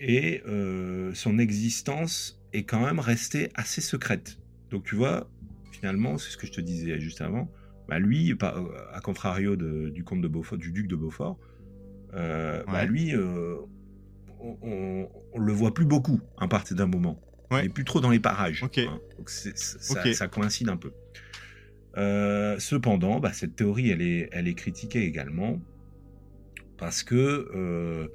[0.00, 4.38] Et euh, son existence est quand même restée assez secrète.
[4.70, 5.28] Donc, tu vois,
[5.72, 7.50] finalement, c'est ce que je te disais juste avant.
[7.88, 8.34] Bah, lui,
[8.92, 11.38] à contrario du comte de Beaufort, du duc de Beaufort,
[12.12, 13.14] bah, lui,
[14.40, 17.20] on, on, le voit plus beaucoup à partir d'un moment.
[17.50, 17.64] Ouais.
[17.64, 18.62] Il plus trop dans les parages.
[18.62, 19.00] Hein.
[19.16, 20.92] Donc ça, coïncide un peu.
[21.96, 25.60] Euh, cependant, bah, cette théorie, elle est, elle est critiquée également
[26.76, 28.08] parce que euh,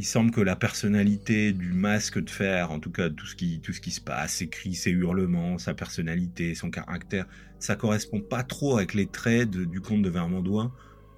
[0.00, 3.60] il semble que la personnalité du masque de fer, en tout cas tout ce qui,
[3.60, 7.26] tout ce qui se passe, ses cris, ses hurlements, sa personnalité, son caractère,
[7.58, 10.72] ça correspond pas trop avec les traits du comte de Vermandois,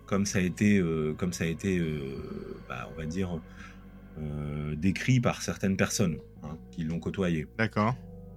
[0.07, 1.81] comme ça a été, euh, comme ça a été,
[2.68, 3.40] bah, on va dire,
[4.77, 6.18] décrit par certaines personnes.
[6.45, 7.47] Hein, qui l'ont côtoyé.
[7.57, 7.95] D'accord.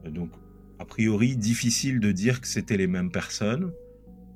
[0.07, 0.29] Donc,
[0.77, 3.71] a priori, difficile de dire que c'était les mêmes personnes.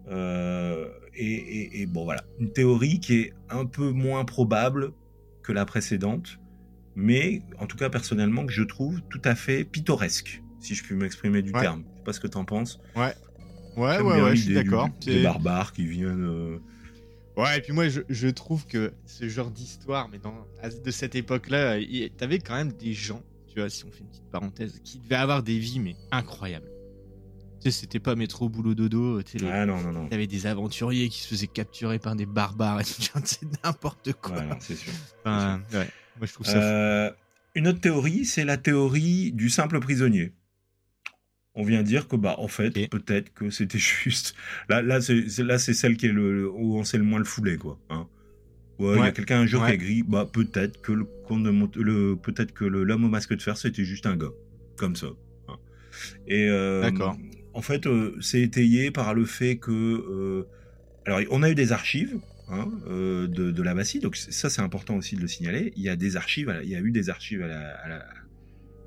[0.09, 2.23] Euh, et, bon, voilà.
[2.39, 4.93] Une théorie qui est un peu moins probable
[5.49, 6.37] que la précédente,
[6.95, 10.93] mais en tout cas, personnellement, que je trouve tout à fait pittoresque, si je puis
[10.93, 11.83] m'exprimer du terme.
[11.91, 12.79] Je sais pas ce que tu en penses.
[12.95, 13.15] Ouais.
[13.75, 14.89] Ouais, ouais, ouais, je suis d'accord.
[15.03, 16.23] Des barbares qui viennent.
[16.23, 16.59] Euh,
[17.35, 20.45] ouais, et puis moi, je, je trouve que ce genre d'histoire, mais dans,
[20.85, 21.77] de cette époque-là,
[22.17, 25.15] t'avais quand même des gens tu vois, si on fait une petite parenthèse, qui devait
[25.15, 26.69] avoir des vies, mais incroyables.
[27.61, 29.21] Tu sais, c'était pas métro boulot dodo.
[29.23, 30.07] Tu sais, ah non, non, non.
[30.11, 32.81] avait des aventuriers qui se faisaient capturer par des barbares.
[32.85, 34.37] C'est n'importe quoi.
[34.37, 34.93] Ouais, c'est sûr.
[35.19, 35.89] Enfin, ouais.
[36.17, 36.57] Moi, je trouve ça.
[36.57, 37.11] Euh,
[37.55, 40.33] une autre théorie, c'est la théorie du simple prisonnier.
[41.55, 44.35] On vient dire que, bah, en fait, peut-être que c'était juste.
[44.69, 47.79] Là, là, c'est celle qui est le où on sait le moins le fouler, quoi.
[47.89, 48.07] Hein
[48.79, 51.05] il y a quelqu'un un jour qui a gris, bah peut-être que le,
[51.75, 54.31] le peut-être que l'homme au masque de fer c'était juste un gars,
[54.77, 55.07] comme ça.
[55.47, 55.57] Hein.
[56.27, 57.17] Et euh, D'accord.
[57.59, 60.47] En fait, euh, c'est étayé par le fait que euh,
[61.05, 62.17] alors, on a eu des archives
[62.47, 65.73] hein, de, de, la Bastie, donc ça c'est important aussi de le signaler.
[65.75, 68.05] Il y a des archives, il y a eu des archives à la,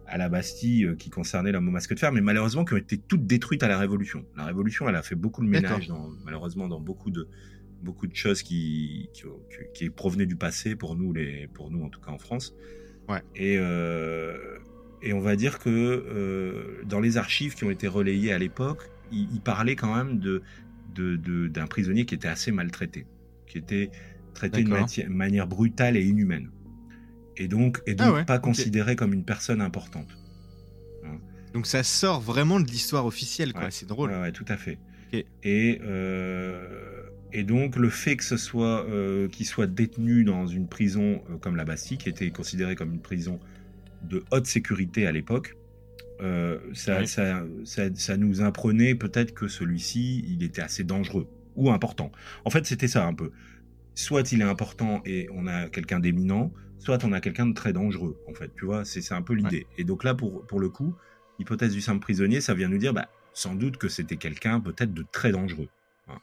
[0.07, 3.27] à la, Bastille qui concernaient au masque de fer, mais malheureusement qui ont été toutes
[3.27, 4.25] détruites à la Révolution.
[4.39, 5.93] La Révolution, elle a fait beaucoup de ménage,
[6.25, 7.29] malheureusement, dans beaucoup de,
[7.83, 9.25] beaucoup de choses qui, qui,
[9.75, 12.55] qui, provenaient du passé pour nous, les, pour nous en tout cas en France.
[13.07, 13.21] Ouais.
[13.37, 13.59] Et,
[15.03, 18.89] et on va dire que euh, dans les archives qui ont été relayées à l'époque,
[19.11, 20.43] il, parlait quand même de,
[21.49, 23.07] d'un prisonnier qui était assez maltraité,
[23.47, 23.91] qui était
[24.33, 26.51] traité de manière brutale et inhumaine,
[27.37, 30.17] et donc, et donc ah pas considéré comme une personne importante.
[31.05, 31.19] Hein.
[31.53, 33.71] Donc ça sort vraiment de l'histoire officielle, quoi.
[33.71, 34.11] c'est drôle.
[34.11, 34.79] Ouais, tout à fait.
[35.43, 37.03] Et euh,
[37.35, 41.57] et donc le fait que ce soit euh, qu'il soit détenu dans une prison comme
[41.57, 43.39] la Bastille, qui était considérée comme une prison
[44.03, 45.57] de haute sécurité à l'époque,
[46.23, 52.13] euh, ça, ça, ça, nous apprenait peut-être que celui-ci, il était assez dangereux ou important.
[52.45, 53.33] En fait, c'était ça un peu.
[53.95, 57.73] Soit il est important et on a quelqu'un d'éminent, soit on a quelqu'un de très
[57.73, 58.53] dangereux, en fait.
[58.57, 59.67] Tu vois, c'est un peu l'idée.
[59.79, 60.95] Et donc là, pour, pour le coup,
[61.39, 64.95] l'hypothèse du simple prisonnier, ça vient nous dire, bah, sans doute que c'était quelqu'un peut-être
[64.95, 65.69] de très dangereux.
[66.09, 66.19] Hein.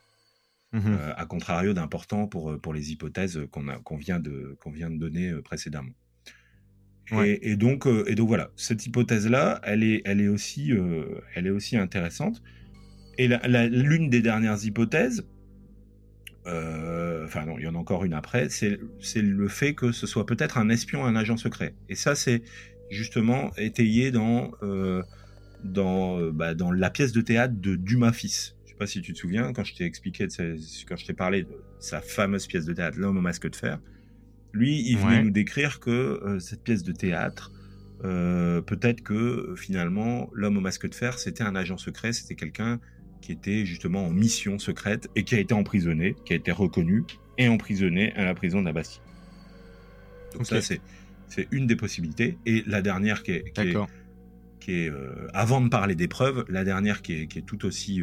[0.72, 5.30] Mmh euh, à contrario d'important pour, pour les hypothèses qu'on vient, de, vient de donner
[5.30, 5.42] euh,
[7.12, 11.48] Et, donc, euh, et donc voilà, cette hypothèse-là, elle est, elle est aussi, euh, elle
[11.48, 12.42] est aussi intéressante.
[13.18, 15.26] Et l'une des dernières hypothèses,
[16.48, 18.80] euh, enfin non, il y en a encore une après, c'est
[19.16, 21.74] le fait que ce soit peut-être un espion, un agent secret.
[21.90, 22.44] Et ça, c'est
[22.90, 24.52] justement étayé dans
[25.66, 28.56] dans, bah, dans la pièce de théâtre de Dumas fils.
[28.64, 30.28] Je sais pas si tu te souviens quand je t'ai expliqué,
[30.88, 33.80] quand je t'ai parlé de sa fameuse pièce de théâtre, L'homme au masque de fer.
[34.54, 37.52] Lui, il venait nous décrire que euh, cette pièce de théâtre,
[38.04, 42.36] euh, peut-être que euh, finalement, l'homme au masque de fer, c'était un agent secret, c'était
[42.36, 42.80] quelqu'un
[43.22, 47.04] qui était justement en mission secrète et qui a été emprisonné, qui a été reconnu
[47.38, 49.02] et emprisonné à la prison de la Bastille.
[50.34, 50.82] Donc ça, c'est
[51.52, 52.38] une des possibilités.
[52.46, 53.54] Et la dernière qui est,
[54.60, 54.92] qui est,
[55.34, 58.02] avant de parler des preuves, la dernière qui est, qui est tout aussi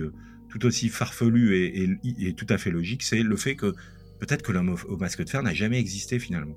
[0.49, 3.75] tout aussi farfelue et, et, tout à fait logique, c'est le fait que
[4.19, 6.57] Peut-être que l'homme au, masque de fer n'a jamais existé finalement.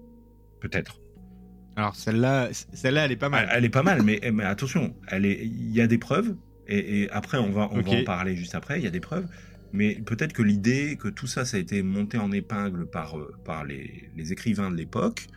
[0.62, 1.00] Peut-être.
[1.76, 3.50] Alors celle-là, celle-là, elle est pas mal.
[3.52, 5.40] Elle, est pas mal, mais, mais attention, elle est.
[5.44, 6.36] Il y a des preuves.
[6.72, 8.80] Et, après, on va, on va en parler juste après.
[8.80, 9.28] Il y a des preuves.
[9.74, 13.34] Mais peut-être que l'idée que tout ça, ça a été monté en épingle par, euh,
[13.46, 15.28] par les, les écrivains de l'époque,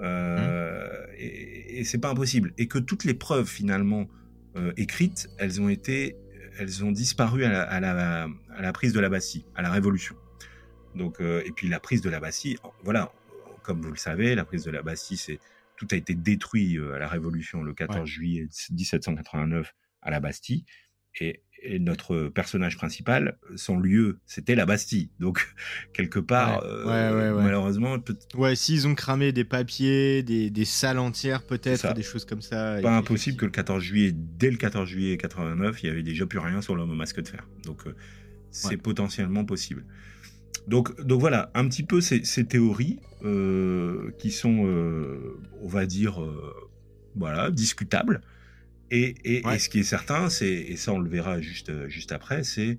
[0.00, 1.14] euh, mmh.
[1.18, 2.52] et, et c'est pas impossible.
[2.58, 4.08] Et que toutes les preuves finalement
[4.56, 6.16] euh, écrites, elles ont été,
[6.58, 9.70] elles ont disparu à la, à la, à la prise de la Bastille, à la
[9.70, 10.16] Révolution.
[10.94, 13.12] Donc, euh, et puis la prise de la Bastille, voilà,
[13.62, 15.38] comme vous le savez, la prise de la Bastille, c'est
[15.76, 20.64] tout a été détruit euh, à la Révolution le 14 juillet 1789 à la Bastille.
[21.20, 21.42] Et,
[21.78, 25.10] notre personnage principal, son lieu, c'était la Bastille.
[25.18, 25.46] Donc,
[25.92, 27.98] quelque part, euh, malheureusement.
[28.34, 32.78] Ouais, s'ils ont cramé des papiers, des, des salles entières, peut-être, des choses comme ça.
[32.80, 36.24] Pas impossible que le 14 juillet, dès le 14 juillet 89, il y avait déjà
[36.24, 37.46] plus rien sur l'homme au masque de fer.
[37.64, 37.82] Donc,
[38.50, 39.84] c'est potentiellement possible.
[40.66, 46.22] Donc, donc voilà, un petit peu ces, théories euh, qui sont, euh, on va dire,
[46.22, 46.70] euh,
[47.16, 48.20] voilà, discutables.
[48.90, 49.14] Et,
[49.58, 52.78] ce qui est certain, c'est, et ça on le verra juste, juste après, c'est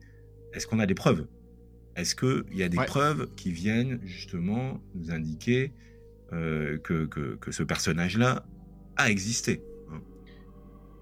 [0.54, 1.26] est-ce qu'on a des preuves?
[1.96, 5.72] Est-ce qu'il y a des preuves qui viennent justement nous indiquer
[6.32, 8.46] que, que, ce personnage-là
[8.98, 9.62] a existé?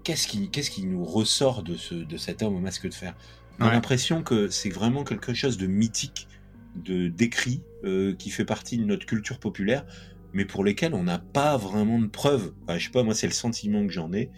[0.04, 3.16] Qu'est-ce qui, qu'est-ce qui nous ressort de, ce, de cet homme au masque de fer?
[3.58, 6.28] On a l'impression que c'est vraiment quelque chose de mythique
[6.76, 9.84] de d'écrits euh, qui fait partie de notre culture populaire,
[10.32, 12.52] mais pour lesquels on n'a pas vraiment de preuves.
[12.62, 14.30] Enfin, je sais pas, moi c'est le sentiment que j'en ai.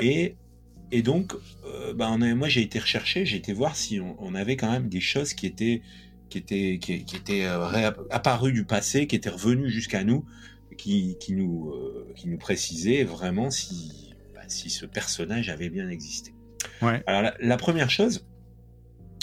[0.00, 0.36] Et
[0.92, 4.56] et donc, euh, bah, on moi j'ai été rechercher, j'ai été voir si on, avait
[4.56, 5.82] quand même des choses qui étaient
[6.28, 10.24] qui étaient qui, étaient euh, apparues du passé, qui étaient revenues jusqu'à nous,
[10.76, 11.72] qui, qui nous
[12.16, 16.34] qui nous précisaient vraiment si bah, si ce personnage avait bien existé.
[16.82, 17.02] Ouais.
[17.06, 18.26] Alors la première chose,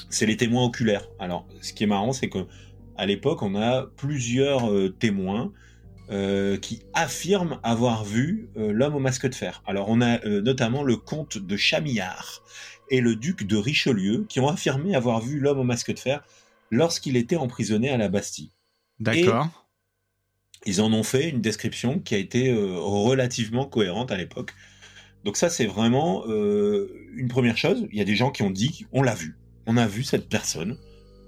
[0.09, 1.07] c'est les témoins oculaires.
[1.19, 2.45] Alors, ce qui est marrant, c'est que
[2.97, 5.53] à l'époque, on a plusieurs euh, témoins
[6.09, 9.61] euh, qui affirment avoir vu euh, l'homme au masque de fer.
[9.67, 12.43] Alors, on a notamment le comte de Chamillard
[12.89, 16.23] et le duc de Richelieu qui ont affirmé avoir vu l'homme au masque de fer
[16.71, 18.51] lorsqu'il était emprisonné à la Bastille.
[18.99, 19.67] D'accord.
[20.65, 24.53] Ils en ont fait une description qui a été relativement cohérente à l'époque.
[25.23, 27.85] Donc ça, c'est vraiment une première chose.
[27.91, 30.29] Il y a des gens qui ont dit, on l'a vu on a vu cette
[30.29, 30.77] personne.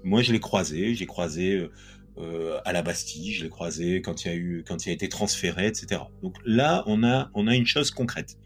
[0.02, 1.70] Moi, je l'ai croisé, j'ai croisé euh,
[2.18, 6.00] euh, à la Bastille, je l'ai croisé quand il a été transféré, etc.
[6.22, 8.38] Donc là, on a, une chose concrète,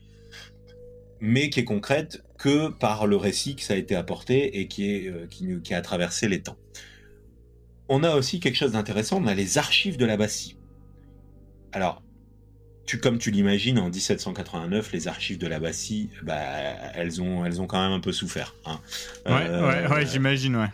[1.20, 5.08] mais qui est concrète que par le récit que ça a été apporté et qui
[5.08, 6.58] euh, qui a traversé les temps.
[7.88, 10.56] on a aussi quelque chose d'intéressant, on a les archives de la Bastille.
[11.72, 12.02] Alors,
[12.86, 16.36] tu, comme tu l'imagines, en 1789, les archives de la Bastille, bah,
[16.94, 18.54] elles ont, elles ont quand même un peu souffert.
[18.66, 18.80] Hein.
[19.26, 20.68] Ouais, ouais, ouais j'imagine, ouais.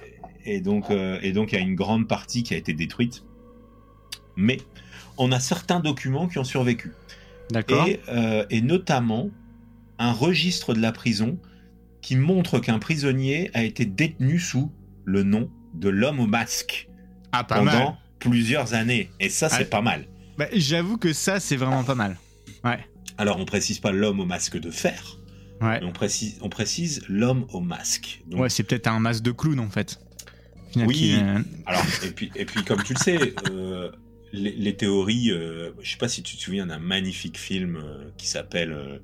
[0.45, 3.23] Et donc, et donc, il y a une grande partie qui a été détruite.
[4.37, 4.59] Mais
[5.19, 6.93] on a certains documents qui ont survécu.
[7.51, 7.87] D'accord.
[7.89, 9.31] et, notamment
[9.99, 11.39] un registre de la prison
[12.01, 14.73] qui montre qu'un prisonnier a été détenu sous
[15.05, 16.89] le nom de l'homme au masque
[17.33, 19.11] ah, pendant plusieurs années.
[19.21, 19.71] Et ça, c'est ah.
[19.71, 20.07] pas mal.
[20.41, 22.19] Bah, J'avoue que ça, c'est vraiment pas mal.
[22.65, 22.79] Ouais.
[23.19, 25.19] Alors, on précise pas l'homme au masque de fer.
[25.61, 25.81] Ouais.
[25.81, 28.23] Mais on précise, on précise l'homme au masque.
[28.33, 30.01] ouais, c'est peut-être un masque de clown en fait.
[30.77, 31.19] oui.
[31.67, 33.91] Alors, et puis, et puis, comme tu le sais, euh,
[34.33, 35.31] les, théories.
[35.31, 39.03] Euh, je sais pas si tu te souviens d'un magnifique film euh, qui s'appelle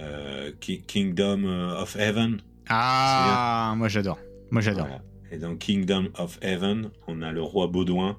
[0.00, 0.50] euh,
[0.88, 2.40] Kingdom of Heaven.
[2.68, 4.18] Ah, moi j'adore.
[4.50, 4.88] Moi j'adore.
[5.30, 8.18] Et dans Kingdom of Heaven, on a le roi Baudouin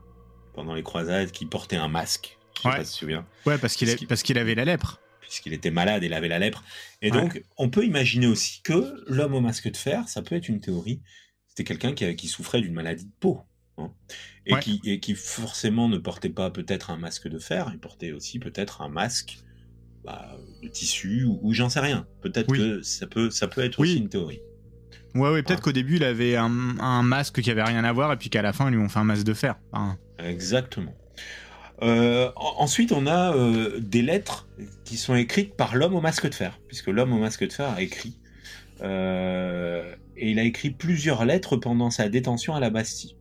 [0.53, 2.34] pendant les croisades qui portait un masque.
[2.57, 2.77] Je sais ouais.
[2.77, 3.25] pas si tu te souviens.
[3.45, 4.99] Ouais, parce qu'il parce qu'il avait la lèpre.
[5.21, 6.63] Puisqu'il était malade, il avait la lèpre.
[7.01, 10.47] Et donc, on peut imaginer aussi que l'homme au masque de fer, ça peut être
[10.49, 11.01] une théorie.
[11.47, 13.41] C'était quelqu'un qui, qui souffrait d'une maladie de peau.
[13.77, 13.91] Hein,
[14.45, 18.11] et, qui, et qui forcément ne portait pas peut-être un masque de fer, il portait
[18.11, 19.39] aussi peut-être un masque
[20.05, 22.07] bah, de tissu ou, j'en sais rien.
[22.21, 24.39] Peut-être que ça peut, ça peut être aussi une théorie.
[25.13, 26.49] Ouais, ouais peut-être qu'au début il avait un,
[27.03, 28.99] masque qui avait rien à voir et puis qu'à la fin ils lui ont fait
[28.99, 29.55] un masque de fer.
[30.19, 30.93] Exactement.
[31.81, 34.47] Euh, ensuite, on a euh, des lettres
[34.85, 37.69] qui sont écrites par l'homme au masque de fer, puisque l'homme au masque de fer
[37.69, 38.17] a écrit.
[38.81, 43.15] Euh, et il a écrit plusieurs lettres pendant sa détention à la Bastille.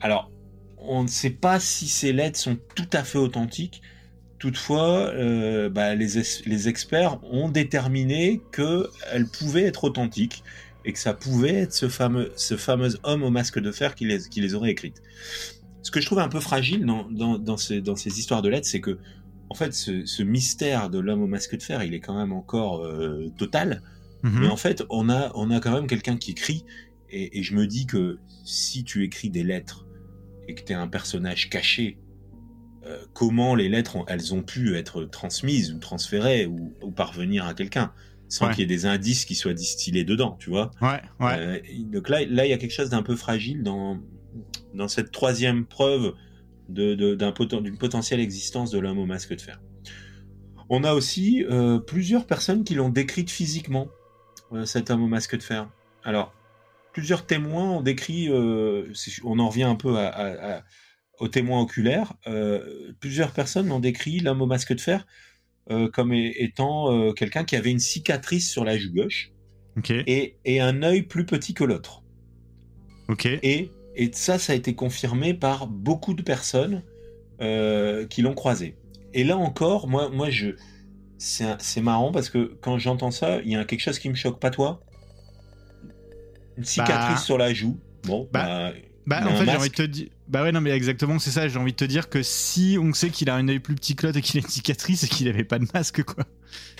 [0.00, 0.30] Alors,
[0.78, 3.82] on ne sait pas si ces lettres sont tout à fait authentiques.
[4.38, 5.12] Toutefois,
[5.70, 10.44] bah, les, experts ont déterminé qu'elles pouvaient être authentiques
[10.84, 14.04] et que ça pouvait être ce fameux, ce fameux homme au masque de fer qui
[14.06, 15.02] les aurait écrites.
[15.88, 18.98] Ce que je trouve un peu fragile dans, dans, ces, histoires de lettres, c'est que,
[19.48, 22.84] en fait, ce, mystère de l'homme au masque de fer, il est quand même encore
[22.84, 23.80] euh, total.
[24.22, 24.40] Mhm.
[24.40, 26.66] Mais en fait, on a, on a quand même quelqu'un qui écrit
[27.08, 29.86] et, je me dis que si tu écris des lettres
[30.46, 31.96] et que tu es un personnage caché,
[32.84, 37.94] euh, comment les lettres, elles ont pu être transmises ou transférées ou, parvenir à quelqu'un
[38.28, 40.70] sans qu'il y ait des indices qui soient distillés dedans, tu vois?
[40.82, 41.32] Ouais, ouais.
[41.38, 43.98] Euh, donc là, là, il y a quelque chose d'un peu fragile dans,
[44.78, 46.14] dans cette troisième preuve
[46.70, 49.60] d'une de, potentielle existence de l'homme au masque de fer.
[50.70, 53.88] On a aussi euh, plusieurs personnes qui l'ont décrite physiquement,
[54.64, 55.68] cet homme au masque de fer.
[56.04, 56.32] Alors,
[56.98, 59.96] plusieurs témoins ont décrit, euh, on en revient un peu
[61.20, 65.06] aux témoins oculaires, euh, plusieurs personnes ont décrit l'homme au masque de fer
[65.70, 69.30] euh, comme étant quelqu'un qui avait une cicatrice sur la joue gauche
[69.88, 72.02] et, un œil plus petit que l'autre.
[73.44, 76.82] Et, et, ça, ça a été confirmé par beaucoup de personnes
[77.38, 78.76] qui l'ont croisé.
[79.14, 80.56] Et là encore, moi, moi je,
[81.18, 84.40] c'est marrant parce que quand j'entends ça, il y a quelque chose qui me choque,
[84.40, 84.80] pas toi?
[86.56, 87.22] Une cicatrice bah.
[87.22, 87.78] sur la joue.
[88.04, 88.72] Bon, bah,
[89.06, 90.08] bah, bah en fait, j'ai envie de te dire.
[90.28, 91.48] Bah ouais, non, mais exactement, c'est ça.
[91.48, 93.96] J'ai envie de te dire que si on sait qu'il a un œil plus petit
[93.96, 96.24] que l'autre et qu'il a une cicatrice, et qu'il avait pas de masque, quoi.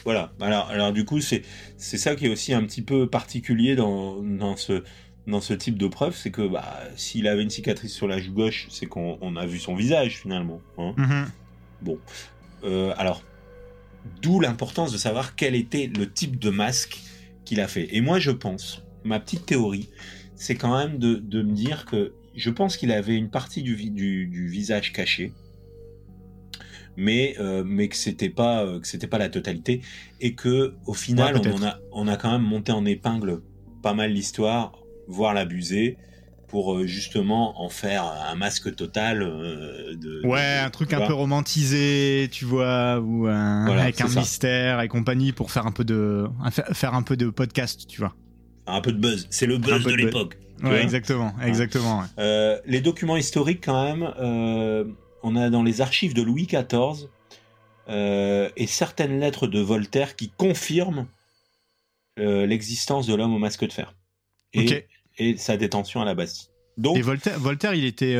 [0.04, 0.32] Voilà.
[0.40, 1.42] Alors, alors du coup, c'est
[1.76, 4.84] c'est ça qui est aussi un petit peu particulier dans, dans ce
[5.28, 8.32] dans ce type de preuve, c'est que bah, s'il avait une cicatrice sur la joue
[8.32, 10.60] gauche, c'est qu'on a vu son visage finalement.
[10.78, 10.94] Hein.
[10.96, 11.26] Mm-hmm.
[11.82, 11.98] Bon.
[12.64, 13.22] Euh, alors,
[14.22, 16.98] d'où l'importance de savoir quel était le type de masque
[17.44, 17.94] qu'il a fait.
[17.94, 19.90] Et moi, je pense ma petite théorie,
[20.34, 24.48] c'est quand même de, me dire que je pense qu'il avait une partie du, du,
[24.48, 25.32] visage caché,
[26.96, 29.82] mais, euh, mais que c'était pas euh, que c'était pas la totalité
[30.20, 33.40] et que au final on, a on a quand même monté en épingle
[33.82, 34.72] pas mal l'histoire,
[35.08, 35.96] voire l'abuser
[36.46, 42.28] pour euh, justement en faire un masque total de ouais un truc un peu romantisé
[42.30, 46.28] tu vois ou avec un mystère et compagnie pour faire un peu de
[46.72, 48.14] faire un peu de podcast tu vois.
[48.68, 49.26] Un peu de buzz.
[49.30, 50.36] C'est le buzz de, l'époque.
[50.62, 52.04] Ouais, exactement, exactement.
[52.18, 54.84] Euh, les documents historiques, quand même, euh,
[55.22, 57.08] on a dans les archives de Louis XIV
[57.88, 61.06] euh, et certaines lettres de Voltaire qui confirment
[62.16, 63.94] l'existence de l'homme au masque de fer.
[64.52, 64.88] Et,
[65.18, 66.48] et, sa détention à la Bastille.
[66.76, 68.14] Donc, et Voltaire, Voltaire, il était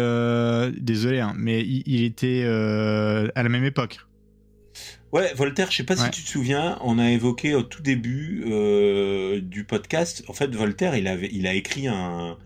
[0.81, 4.01] désolé, hein, mais il était à la même époque.
[5.13, 8.45] Ouais, Voltaire, je sais pas si tu te souviens, on a évoqué au tout début
[8.47, 10.23] euh, du podcast.
[10.29, 12.37] En fait, Voltaire, il avait, il a écrit un,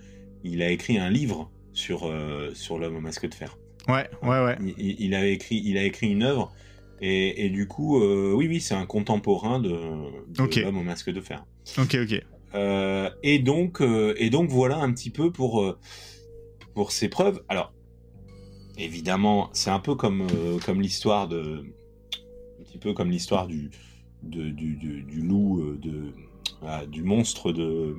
[0.45, 3.59] il a écrit un livre sur euh, sur l'homme au masque de fer.
[3.89, 4.57] Ouais, ouais, ouais.
[4.79, 6.53] Il, a écrit, il a écrit une œuvre
[7.01, 11.21] et, et du coup, euh, oui, oui, c'est un contemporain de, l'homme au masque de
[11.21, 11.45] fer.
[11.79, 12.23] Ok, ok.
[12.55, 15.77] Et donc, et donc voilà un petit peu pour
[16.75, 17.43] pour ses preuves.
[17.49, 17.73] Alors,
[18.79, 21.65] évidemment, c'est un peu comme, euh, comme l'histoire de.
[22.61, 23.71] Un petit peu comme l'histoire du,
[24.23, 26.13] du, du, loup, euh, de,
[26.67, 27.97] ah, du monstre de.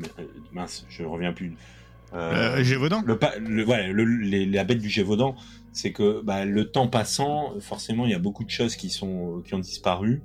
[0.51, 1.55] Mince, je ne reviens plus.
[2.13, 5.35] Euh, Gévaudan le, le, La bête du Gévaudan,
[5.71, 9.41] c'est que bah, le temps passant, forcément, il y a beaucoup de choses qui, sont,
[9.45, 10.21] qui ont disparu.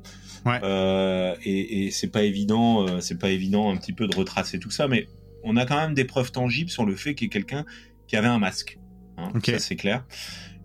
[0.46, 4.58] Euh, et, et c'est pas évident, euh, c'est pas évident un petit peu de retracer
[4.58, 5.06] tout ça, mais
[5.44, 7.64] on a quand même des preuves tangibles sur le fait qu'il y ait quelqu'un
[8.06, 8.78] qui avait un masque.
[9.16, 10.04] Hein, Ça c'est clair.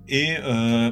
[0.08, 0.92] Et, euh,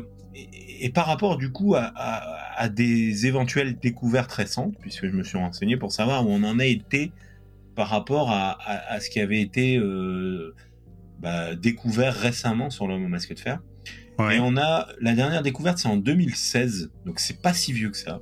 [0.80, 5.38] et, par rapport du coup à, à, des éventuelles découvertes récentes, puisque je me suis
[5.38, 7.12] renseigné pour savoir où on en a été
[7.76, 9.80] par rapport à, à ce qui avait été
[11.20, 13.60] bah, découvert récemment sur l'homme au masque de fer.
[14.30, 17.98] Et on a la dernière découverte, c'est en 2016, donc c'est pas si vieux que
[17.98, 18.22] ça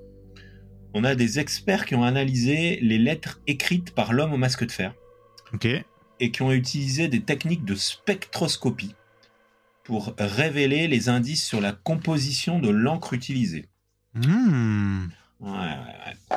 [0.93, 4.71] on a des experts qui ont analysé les lettres écrites par l'homme au masque de
[4.71, 4.93] fer.
[5.53, 5.67] Ok.
[6.19, 8.95] Et qui ont utilisé des techniques de spectroscopie
[9.83, 13.65] pour révéler les indices sur la composition de l'encre utilisée.
[14.13, 15.07] Hmm.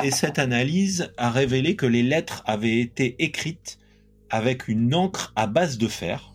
[0.02, 3.78] Et cette analyse a révélé que les lettres avaient été écrites
[4.30, 6.31] avec une encre à base de fer,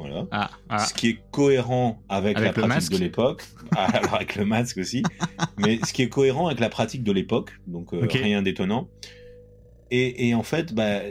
[0.00, 0.26] voilà.
[0.30, 0.78] Ah, ah.
[0.78, 3.44] Ce qui est cohérent avec, la pratique de l'époque.
[3.76, 5.04] Ah, alors avec le masque aussi.
[5.56, 7.52] mais ce qui est cohérent avec la pratique de l'époque.
[7.68, 8.88] Donc euh, rien d'étonnant.
[9.92, 11.02] Et, en fait, bah,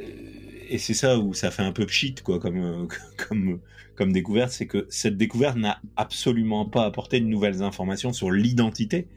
[0.70, 2.88] et c'est ça où ça fait un peu pchit, quoi, comme, euh,
[3.30, 3.60] comme,
[3.96, 9.08] comme découverte, c'est que cette découverte n'a absolument pas apporté de nouvelles informations sur l'identité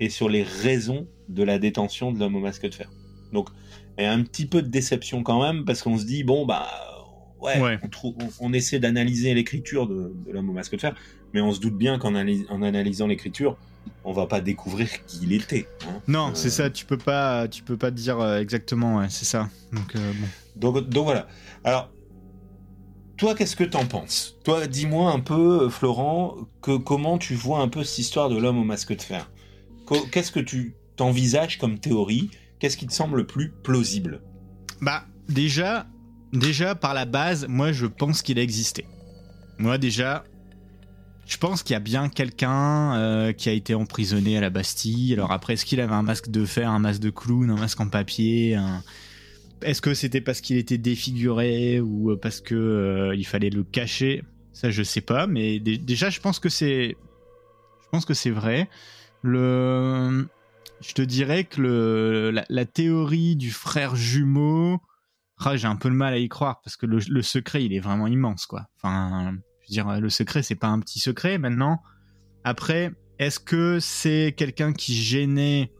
[0.00, 2.90] et sur les raisons de la détention de l'homme au masque de fer.
[3.32, 3.48] Donc,
[3.98, 6.66] a un petit peu de déception quand même, parce qu'on se dit, bon, bah,
[7.42, 7.78] ouais,
[8.40, 10.94] On, essaie d'analyser l'écriture de, l'homme au masque de fer,
[11.32, 13.56] mais on se doute bien qu'en en analysant l'écriture,
[14.04, 15.68] on va pas découvrir qui il était.
[15.86, 16.00] Hein.
[16.08, 16.70] Non, euh, c'est ça.
[16.70, 19.06] Tu peux pas, tu peux pas dire euh, exactement.
[19.08, 19.48] c'est ça.
[19.72, 20.12] Donc, euh,
[20.56, 21.28] donc, donc voilà.
[21.64, 21.90] Alors,
[23.16, 24.38] toi, qu'est-ce que t'en penses?
[24.44, 28.58] Toi, dis-moi un peu, Florent, que comment tu vois un peu cette histoire de l'homme
[28.58, 29.30] au masque de fer?
[30.12, 32.30] Qu'est-ce que tu t'envisages comme théorie?
[32.58, 34.22] Qu'est-ce qui te semble le plus plausible?
[34.80, 35.86] Bah, déjà,
[36.32, 38.86] Déjà, par la base, moi, je pense qu'il a existé.
[39.58, 40.24] Moi, déjà,
[41.26, 45.12] je pense qu'il y a bien quelqu'un euh, qui a été emprisonné à la Bastille.
[45.12, 47.80] Alors après, est-ce qu'il avait un masque de fer, un masque de clown, un masque
[47.80, 48.58] en papier
[49.62, 54.22] Est-ce que c'était parce qu'il était défiguré ou parce que euh, il fallait le cacher?
[54.52, 55.26] Ça, je sais pas.
[55.26, 56.96] Mais déjà, je pense que c'est,
[57.82, 58.68] je pense que c'est vrai.
[59.24, 60.26] Je
[60.94, 64.80] te dirais que le, la théorie du frère jumeau
[65.44, 67.80] ah, j'ai un peu de mal à y croire parce que le, secret, il est
[67.80, 68.66] vraiment immense, quoi.
[68.76, 69.32] Enfin,
[69.62, 71.80] je veux dire, le secret, c'est pas un petit secret maintenant.
[72.44, 75.72] Après, est-ce que c'est quelqu'un qui gênait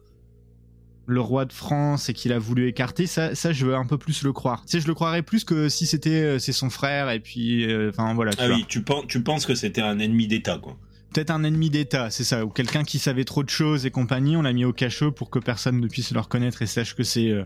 [1.07, 3.05] le roi de France et qu'il a voulu écarter?
[3.05, 4.65] Ça, ça, je veux un peu plus le croire.
[4.65, 7.71] Tu sais, je le croirais plus que si c'était euh, c'est son frère et puis,
[7.71, 8.31] euh, enfin voilà.
[8.39, 10.77] ah oui, tu penses, tu penses que c'était un ennemi d'État, quoi.
[11.13, 14.37] Peut-être un ennemi d'État, c'est ça, ou quelqu'un qui savait trop de choses et compagnie,
[14.37, 17.03] on l'a mis au cachot pour que personne ne puisse le reconnaître et sache que
[17.03, 17.43] c'est euh,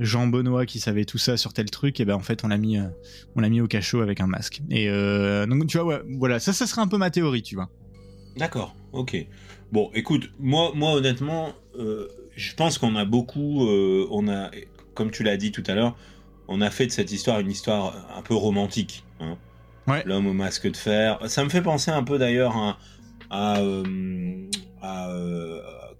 [0.00, 2.56] Jean Benoît qui savait tout ça sur tel truc, et ben en fait on l'a
[2.56, 2.88] mis, euh,
[3.36, 4.62] on l'a mis au cachot avec un masque.
[4.70, 7.68] Et euh, donc tu vois, voilà, ça, ça serait un peu ma théorie, tu vois.
[8.36, 9.26] D'accord, ok.
[9.70, 14.50] Bon, écoute, moi, moi honnêtement, euh, je pense qu'on a beaucoup, on a,
[14.94, 15.96] comme tu l'as dit tout à l'heure,
[16.48, 19.04] on a fait de cette histoire une histoire un peu romantique.
[19.20, 19.36] Hein.
[19.86, 20.02] Ouais.
[20.06, 21.18] L'homme au masque de fer.
[21.26, 22.78] Ça me fait penser un peu d'ailleurs à,
[23.30, 23.60] à,
[24.82, 25.10] à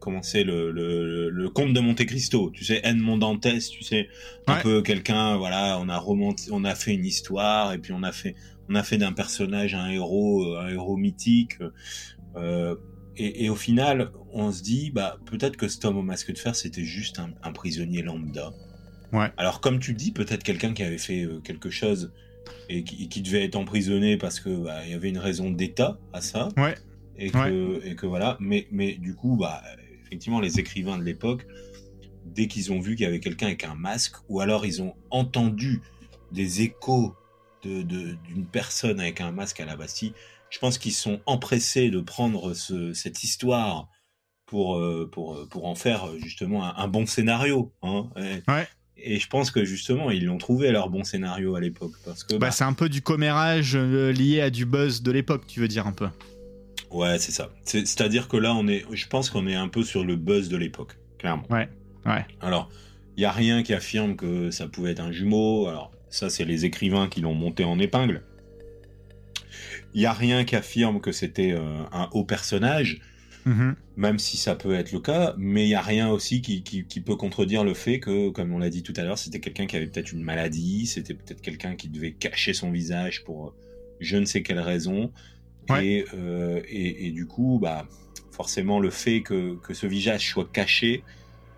[0.01, 4.09] comment c'est le, le, le, comte de Monte Cristo, tu sais, Edmond Dantès, tu sais,
[4.47, 8.03] un peu quelqu'un, voilà, on a remonté, on a fait une histoire et puis on
[8.03, 8.35] a fait,
[8.69, 11.59] on a fait d'un personnage un héros, un héros mythique.
[12.37, 12.75] Euh,
[13.17, 16.39] et, et, au final, on se dit, bah peut-être que cet homme au masque de
[16.39, 18.53] fer, c'était juste un, un, prisonnier lambda.
[19.13, 19.31] Ouais.
[19.37, 22.13] Alors comme tu dis, peut-être quelqu'un qui avait fait euh, quelque chose
[22.69, 25.99] et qui, qui, devait être emprisonné parce que bah, il y avait une raison d'État
[26.13, 26.49] à ça.
[26.57, 26.75] Ouais.
[27.19, 28.39] Et que, et que voilà.
[28.41, 29.63] Mais, mais du coup, bah
[30.11, 31.47] effectivement, les écrivains de l'époque,
[32.25, 34.95] dès qu'ils ont vu qu'il y avait quelqu'un avec un masque, ou alors ils ont
[35.11, 35.83] entendu
[36.33, 37.15] des échos
[37.63, 38.17] d'une de,
[38.51, 40.13] personne avec un masque à la Bastille,
[40.49, 43.89] je pense qu'ils sont empressés de prendre ce, cette histoire
[44.47, 47.73] pour, euh, pour, pour en faire justement un, bon scénario.
[47.83, 48.09] Hein.
[48.97, 51.93] Et, je pense que justement, ils l'ont trouvé leur bon scénario à l'époque.
[52.05, 55.13] parce que bah, bah, C'est un peu du commérage euh, lié à du buzz de
[55.13, 56.09] l'époque, tu veux dire un peu
[56.91, 57.51] Ouais, c'est ça.
[57.65, 60.57] C'est-à-dire que là, on est, je pense qu'on est un peu sur le buzz de
[60.57, 61.45] l'époque, clairement.
[61.51, 61.69] Ouais,
[62.05, 62.25] ouais.
[62.41, 62.69] Alors,
[63.17, 65.69] il y a rien qui affirme que ça pouvait être un jumeau.
[65.69, 68.23] Alors, ça, c'est les écrivains qui l'ont monté en épingle.
[69.95, 73.01] Il y a rien qui affirme que c'était euh, un haut personnage,
[73.47, 73.75] mm-hmm.
[73.97, 75.35] même si ça peut être le cas.
[75.37, 78.53] Mais il y a rien aussi qui, qui, qui peut contredire le fait que, comme
[78.53, 81.43] on l'a dit tout à l'heure, c'était quelqu'un qui avait peut-être une maladie, c'était peut-être
[81.43, 83.55] quelqu'un qui devait cacher son visage pour
[84.01, 85.13] je ne sais quelle raison.
[85.81, 86.05] Et,
[86.69, 87.87] et, du coup, bah,
[88.33, 91.05] forcément, le fait que, que ce visage soit caché,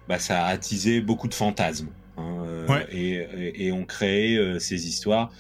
[0.09, 1.88] bah, ça a attisé beaucoup de fantasmes.
[2.18, 5.32] Hein, et, et, on crée ces histoires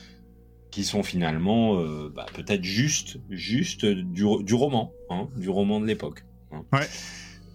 [0.70, 1.76] qui sont finalement
[2.08, 6.24] bah, peut-être juste, juste du, du roman, hein, du roman de l'époque.
[6.50, 6.62] Hein.
[6.72, 6.88] Ouais.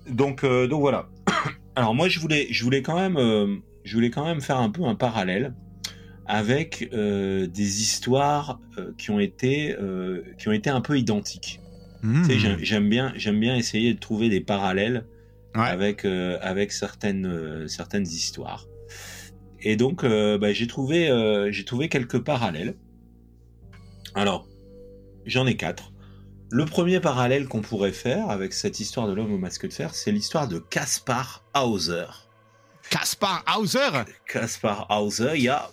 [0.10, 1.10] Donc, donc voilà.
[1.76, 4.84] Alors moi, je voulais, je voulais quand même, je voulais quand même faire un peu
[4.84, 5.55] un parallèle
[6.28, 11.61] avec euh, des histoires euh, qui ont été euh, qui ont été un peu identiques.
[12.03, 12.30] Mmh.
[12.61, 15.07] j'aime bien j'aime bien essayer de trouver des parallèles
[15.55, 18.67] avec avec certaines certaines histoires.
[19.61, 21.09] Et donc bah, j'ai trouvé
[21.49, 22.75] j'ai trouvé quelques parallèles.
[24.13, 24.47] Alors
[25.25, 25.91] j'en ai quatre.
[26.51, 29.95] Le premier parallèle qu'on pourrait faire avec cette histoire de l'homme au masque de fer,
[29.95, 32.05] c'est l'histoire de Caspar Hauser.
[32.89, 34.05] Caspar Hauser?
[34.28, 35.69] Caspar Hauser, il y a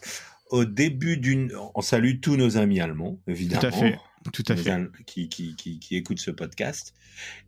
[0.50, 1.52] au début d'une...
[1.74, 3.60] On salue tous nos amis allemands, évidemment.
[3.60, 3.98] Tout à fait.
[4.32, 4.72] Tout à fait.
[5.06, 6.94] Qui, qui, qui, qui, écoutent ce podcast.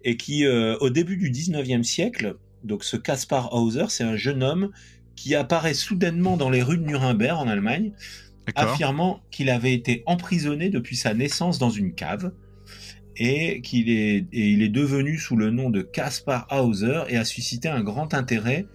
[0.04, 4.42] Et qui, euh, au début du 19e siècle, donc ce Caspar Hauser, c'est un jeune
[4.42, 4.70] homme
[5.14, 7.92] qui apparaît soudainement dans les rues de Nuremberg, en Allemagne,
[8.54, 12.32] affirmant qu'il avait été emprisonné depuis sa naissance dans une cave
[13.16, 17.24] et qu'il est, et il est devenu sous le nom de Caspar Hauser et a
[17.24, 18.66] suscité un grand intérêt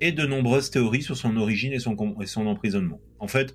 [0.00, 3.00] et de nombreuses théories sur son origine et son, et son emprisonnement.
[3.24, 3.54] En fait,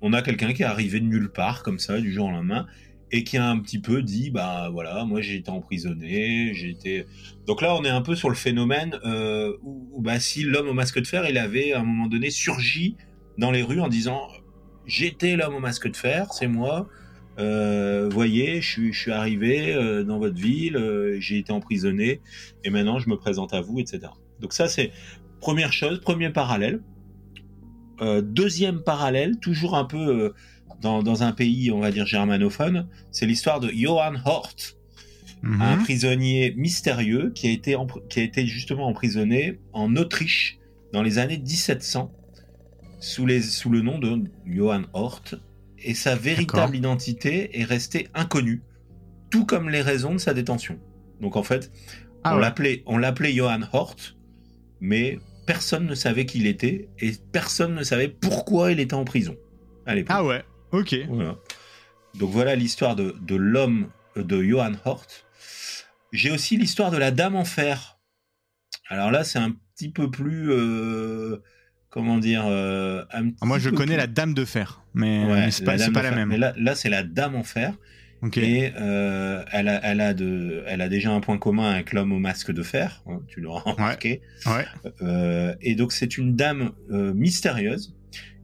[0.00, 2.66] on a quelqu'un qui est arrivé de nulle part, comme ça, du jour au lendemain,
[3.12, 7.06] et qui a un petit peu dit, bah voilà, moi j'ai été emprisonné, j'ai été...
[7.46, 10.74] Donc là, on est un peu sur le phénomène euh, où, bah, si l'homme au
[10.74, 12.96] masque de fer, il avait à un moment donné surgi
[13.38, 14.26] dans les rues en disant,
[14.84, 16.88] j'étais l'homme au masque de fer, c'est moi,
[17.38, 22.20] euh, voyez, je suis, je suis arrivé euh, dans votre ville, j'ai été emprisonné,
[22.64, 24.08] et maintenant je me présente à vous, etc.
[24.40, 24.90] Donc ça, c'est
[25.40, 26.80] Première chose, premier parallèle.
[28.00, 30.34] Euh, deuxième parallèle, toujours un peu euh,
[30.80, 34.54] dans, un pays, on va dire, germanophone, c'est l'histoire de Johann Hort,
[35.42, 35.60] mhm.
[35.60, 37.76] un prisonnier mystérieux qui a, été
[38.08, 40.58] qui a été justement emprisonné en Autriche
[40.92, 42.12] dans les années 1700
[43.00, 45.22] sous, les, sous le nom de Johann Hort,
[45.80, 48.62] et sa véritable identité est restée inconnue,
[49.30, 50.78] tout comme les raisons de sa détention.
[51.20, 51.70] Donc en fait,
[52.24, 53.96] ah on l'appelait on l'appelait Johann Hort,
[54.80, 55.18] mais
[55.48, 59.34] personne ne savait qui il était et personne ne savait pourquoi il était en prison.
[60.08, 60.94] ah ouais, ok.
[62.18, 65.06] Donc voilà l'histoire de, l'homme de Johann Hort.
[66.12, 67.98] J'ai aussi l'histoire de la Dame en fer.
[68.90, 70.52] Alors là, c'est un petit peu plus.
[70.52, 71.38] Euh,
[71.88, 76.10] comment dire euh, ah, Moi, je connais la Dame de fer, mais, c'est pas, la,
[76.10, 76.28] même.
[76.28, 77.74] Mais là, là c'est la Dame en fer.
[78.36, 82.12] Et euh, elle, a, elle, a de, elle a déjà un point commun avec l'homme
[82.12, 84.22] au masque de fer, hein, tu l'auras remarqué.
[84.46, 84.66] Ouais.
[85.02, 87.94] Euh, et donc c'est une dame euh, mystérieuse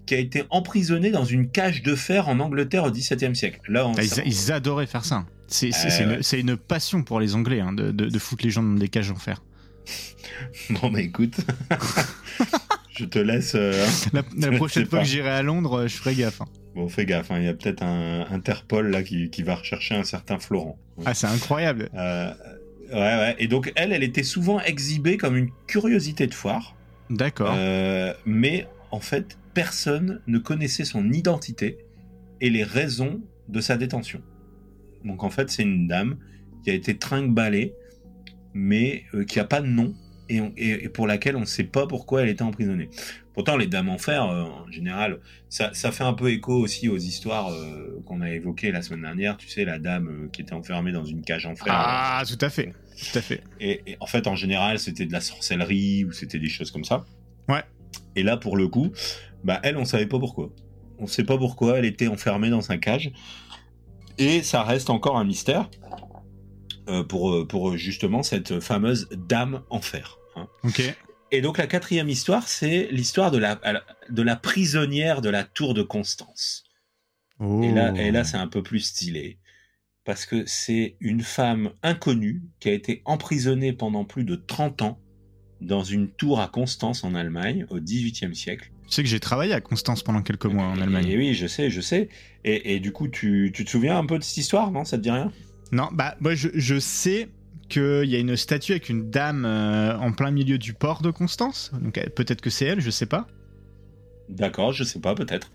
[0.07, 3.61] qui a été emprisonnée dans une cage de fer en Angleterre au XVIIe siècle.
[3.68, 5.25] Là, ah, ils, adoraient faire ça.
[5.49, 5.70] C'est
[6.01, 8.89] une, une, passion pour les Anglais hein, de, de, de, foutre les gens dans des
[8.89, 9.43] cages en fer.
[10.70, 11.37] bon bah écoute,
[12.97, 13.55] je te laisse.
[13.55, 16.40] Euh, la, prochaine fois que j'irai à Londres, je ferai gaffe.
[16.40, 16.47] Hein.
[16.74, 20.05] Bon, fais gaffe, hein, il y a peut-être un Interpol là qui, va rechercher un
[20.05, 20.78] certain Florent.
[21.05, 21.88] Ah, c'est incroyable.
[21.95, 22.32] Euh,
[22.90, 23.36] ouais, ouais.
[23.38, 26.74] Et donc elle, elle était souvent exhibée comme une curiosité de foire.
[27.11, 27.55] D'accord.
[27.57, 31.78] Euh, mais en fait, personne ne connaissait son identité
[32.40, 34.20] et les raisons de sa détention.
[35.05, 36.16] Donc en fait, c'est une dame
[36.64, 37.74] qui a été trinque-ballée,
[38.53, 39.95] mais euh, qui a pas de nom
[40.29, 42.89] et, et, pour laquelle on ne sait pas pourquoi elle était emprisonnée.
[43.35, 45.18] Pourtant, les dames en fer, euh, en général,
[45.49, 49.37] ça, fait un peu écho aussi aux histoires euh, qu'on a évoquées la semaine dernière.
[49.37, 51.66] Tu sais, la dame euh, qui était enfermée dans une cage en fer.
[51.68, 52.72] Ah, tout à fait.
[52.97, 53.43] Tout à fait.
[53.61, 57.05] Et, en fait, en général, c'était de la sorcellerie ou c'était des choses comme ça.
[57.49, 57.62] Ouais.
[58.14, 58.93] Et là, pour le coup,
[59.43, 60.51] bah, elle, on savait pas pourquoi.
[60.99, 63.11] On sait pas pourquoi elle était enfermée dans sa cage.
[64.16, 65.68] Et ça reste encore un mystère
[67.09, 70.18] pour, pour justement cette fameuse dame en fer.
[70.37, 70.49] Hein.
[70.62, 70.82] Ok.
[71.30, 73.61] Et donc la quatrième histoire, c'est l'histoire de la,
[74.09, 76.64] de la prisonnière de la tour de Constance.
[77.41, 78.28] Et là, et là oh.
[78.28, 79.39] c'est un peu plus stylé.
[80.05, 85.01] Parce que c'est une femme inconnue qui a été emprisonnée pendant plus de 30 ans
[85.61, 88.70] dans une tour à Constance en Allemagne au XVIIIe siècle.
[88.87, 91.09] Tu sais que j'ai travaillé à Constance pendant quelques mois en Allemagne.
[91.09, 92.11] Et oui, je sais, je sais.
[92.45, 95.03] Et, du coup, tu, tu, te souviens un peu de cette histoire, non Ça te
[95.03, 95.32] dit rien?
[95.75, 97.29] Non, bah moi je, je sais
[97.68, 101.11] qu'il y a une statue avec une dame euh, en plein milieu du port de
[101.11, 101.72] Constance.
[101.81, 103.27] Donc peut-être que c'est elle, je sais pas.
[104.29, 105.51] D'accord, je sais pas, peut-être.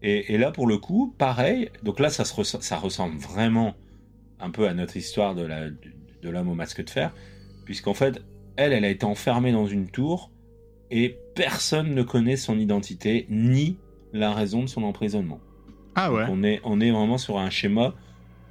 [0.00, 1.70] Et, là, pour le coup, pareil.
[1.82, 3.74] Donc là, ça, ça ressemble vraiment
[4.40, 5.46] un peu à notre histoire de
[6.22, 7.12] l'homme au masque de fer,
[7.66, 8.22] puisqu'en fait,
[8.56, 10.30] elle, elle a été enfermée dans une tour
[10.90, 13.76] et personne ne connaît son identité ni
[14.14, 15.40] la raison de son emprisonnement.
[15.94, 16.24] Ah ouais.
[16.30, 17.94] on est, on est vraiment sur un schéma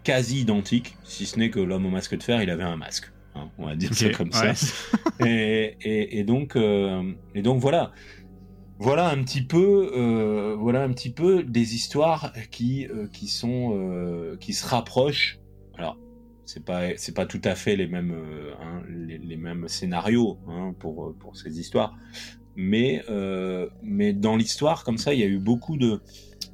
[0.07, 3.11] quasi identiques, si ce n'est que l'homme au masque de fer, il avait un masque.
[3.35, 4.53] Hein, on va dire ça comme ça.
[5.25, 7.91] et, donc, et donc voilà
[8.79, 13.71] voilà un petit peu, euh, voilà un petit peu des histoires qui euh, qui sont
[13.73, 15.39] euh, qui se rapprochent.
[15.77, 15.97] Alors
[16.45, 18.15] c'est pas c'est pas tout à fait les mêmes
[18.61, 21.97] hein, les, mêmes scénarios hein, pour pour ces histoires,
[22.55, 23.03] mais
[23.81, 26.01] mais dans l'histoire comme ça il y a eu beaucoup de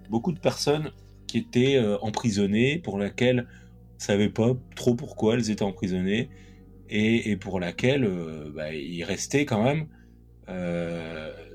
[0.10, 0.91] beaucoup de personnes
[1.34, 3.47] qui étaient emprisonnées pour laquelle
[3.95, 6.29] on savait pas trop pourquoi elles étaient emprisonnées
[6.89, 8.07] et, et pour laquelle
[8.53, 9.88] bah, il restait quand même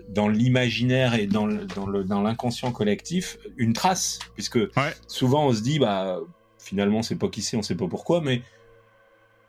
[0.09, 4.59] dans l'imaginaire et dans, dans l'inconscient collectif une trace, puisque
[5.07, 6.19] souvent on se dit bah
[6.59, 8.43] finalement c'est pas qui c'est, on sait pas pourquoi, mais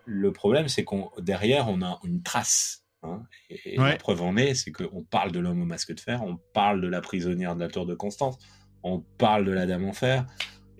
[0.05, 2.85] le problème c'est qu'on derrière on a une trace.
[3.01, 6.21] Hein, et, la preuve en est, c'est qu'on parle de l'homme au masque de fer,
[6.21, 8.37] on parle de la prisonnière de la tour de Constance,
[8.83, 10.25] on parle de la dame en fer,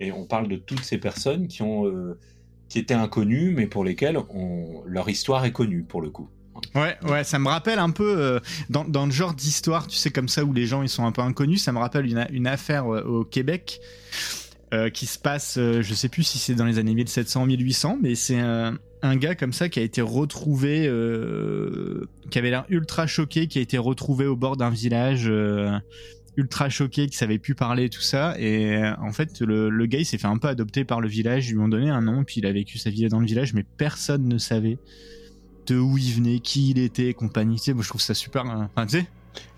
[0.00, 2.18] et on parle de toutes ces personnes qui ont euh,
[2.68, 4.18] qui étaient inconnues, mais pour lesquelles
[4.86, 6.28] leur histoire est connue pour le coup.
[6.74, 10.10] Ouais, ouais, ça me rappelle un peu euh, dans, dans, le genre d'histoire, tu sais,
[10.10, 11.62] comme ça où les gens ils sont un peu inconnus.
[11.62, 13.80] Ça me rappelle une, affaire euh, au Québec
[14.94, 18.38] qui se passe, je sais plus si c'est dans les années 1700, 1800, mais c'est
[18.38, 20.82] un, gars comme ça qui a été retrouvé,
[22.30, 25.28] qui avait l'air ultra choqué, qui a été retrouvé au bord d'un village.
[26.36, 30.06] Ultra choqué qui savait plus parler tout ça et en fait le, le gars il
[30.06, 32.36] s'est fait un peu adopter par le village ils lui ont donné un nom puis
[32.38, 34.78] il a vécu sa vie dans le village mais personne ne savait
[35.66, 37.56] de où il venait, qui il était, compagnie.
[37.56, 38.44] Tu sais, moi je trouve ça super.
[38.44, 38.70] Hein.
[38.74, 39.06] Enfin, tu sais.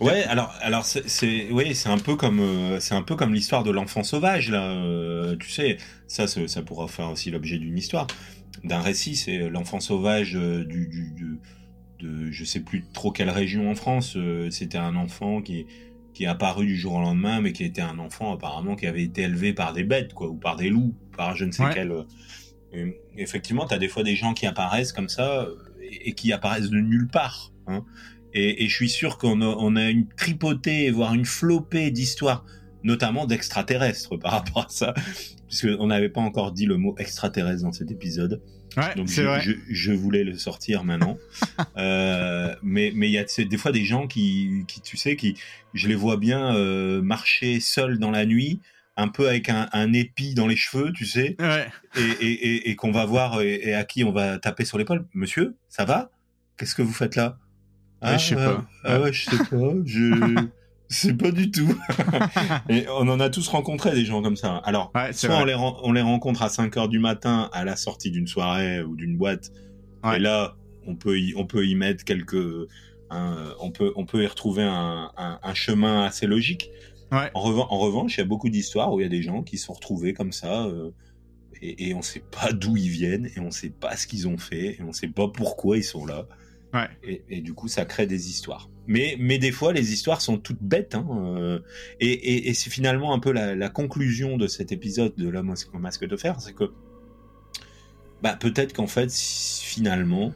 [0.01, 3.65] Ouais, alors, alors c'est, oui, c'est un peu comme, euh, c'est un peu comme l'histoire
[3.65, 4.71] de l'enfant sauvage là.
[4.71, 8.07] Euh, tu sais, ça, ça pourra faire aussi l'objet d'une histoire,
[8.65, 9.17] d'un récit.
[9.17, 11.15] C'est l'enfant sauvage euh, du, du,
[12.01, 14.19] de, je sais plus trop quelle région en France.
[14.51, 15.67] C'était un enfant qui
[16.15, 19.03] qui est apparu du jour au lendemain, mais qui était un enfant apparemment qui avait
[19.03, 21.93] été élevé par des bêtes, quoi, ou par des loups, par je ne sais quel.
[23.17, 25.47] effectivement, tu as des fois des gens qui apparaissent comme ça,
[26.05, 27.53] et qui apparaissent de nulle part.
[27.67, 27.85] Hein.
[28.35, 32.47] Et, je suis sûr qu'on a, on a une tripotée, voire une flopée d'histoires,
[32.85, 34.95] notamment d'extraterrestres par rapport à ça,
[35.49, 38.43] puisqu'on n'avait pas encore dit le mot extraterrestre dans cet épisode.
[38.77, 41.19] Ouais, Donc je, je, je, voulais le sortir maintenant.
[41.77, 45.37] euh, mais mais il y a des fois des gens qui, qui, tu sais, qui
[45.75, 48.61] je les vois bien euh, marcher seuls dans la nuit
[48.97, 51.37] un peu avec un, un, épi dans les cheveux, tu sais,
[51.97, 55.07] et, et, et, qu'on va voir et, à qui on va taper sur l'épaule.
[55.15, 56.11] Monsieur, ça va?
[56.59, 57.39] Qu'est-ce que vous faites là?
[58.03, 58.67] Ah, Je sais pas.
[58.85, 59.73] Ah ouais, je sais pas.
[59.87, 60.47] Je
[60.93, 61.75] sais pas du tout.
[62.69, 64.57] et on en a tous rencontré des gens comme ça.
[64.65, 68.11] Alors, soit on les, on les rencontre à 5 heures du matin à la sortie
[68.11, 69.53] d'une soirée ou d'une boîte,
[70.15, 72.69] et là, on peut y, on peut y mettre quelques,
[73.11, 76.71] on peut, on peut y retrouver un, un, un chemin assez logique.
[77.35, 79.67] En, revanche, il y a beaucoup d'histoires où il y a des gens qui se
[79.67, 80.91] sont retrouvés comme ça euh,
[81.61, 84.27] et, on ne sait pas d'où ils viennent et on ne sait pas ce qu'ils
[84.27, 86.27] ont fait et on ne sait pas pourquoi ils sont là.
[87.03, 88.71] Et, du coup, ça crée des histoires.
[88.87, 90.95] Mais, mais des fois, les histoires sont toutes bêtes.
[90.95, 91.61] Hein, euh,
[92.01, 96.17] et, c'est finalement un peu la, conclusion de cet épisode de l'homme au masque de
[96.17, 96.73] fer, c'est que
[98.23, 100.33] bah, peut-être qu'en fait, finalement,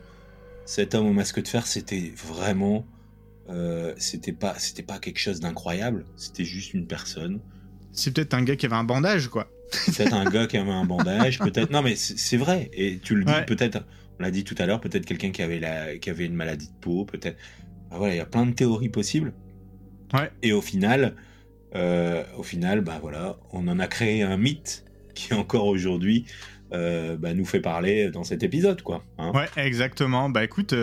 [0.64, 2.86] cet homme au masque de fer, c'était vraiment
[3.48, 7.40] euh, c'était pas c'était pas quelque chose d'incroyable, c'était juste une personne.
[7.92, 9.48] C'est peut-être un gars qui avait un bandage quoi.
[9.86, 13.24] peut-être un gars qui avait un bandage, peut-être non mais c'est vrai et tu le
[13.24, 13.84] dis peut-être
[14.18, 16.66] on l'a dit tout à l'heure, peut-être quelqu'un qui avait la qui avait une maladie
[16.66, 17.38] de peau, peut-être
[17.96, 19.32] bah voilà, il y a plein de théories possibles.
[20.12, 20.30] Ouais.
[20.42, 21.16] Et au final
[21.74, 24.84] euh, au final bah voilà, on en a créé un mythe
[25.14, 26.24] qui encore aujourd'hui
[26.72, 29.04] euh, bah, nous fait parler dans cet épisode quoi.
[29.18, 29.32] Hein.
[29.32, 30.28] ouais, exactement.
[30.28, 30.74] Bah écoute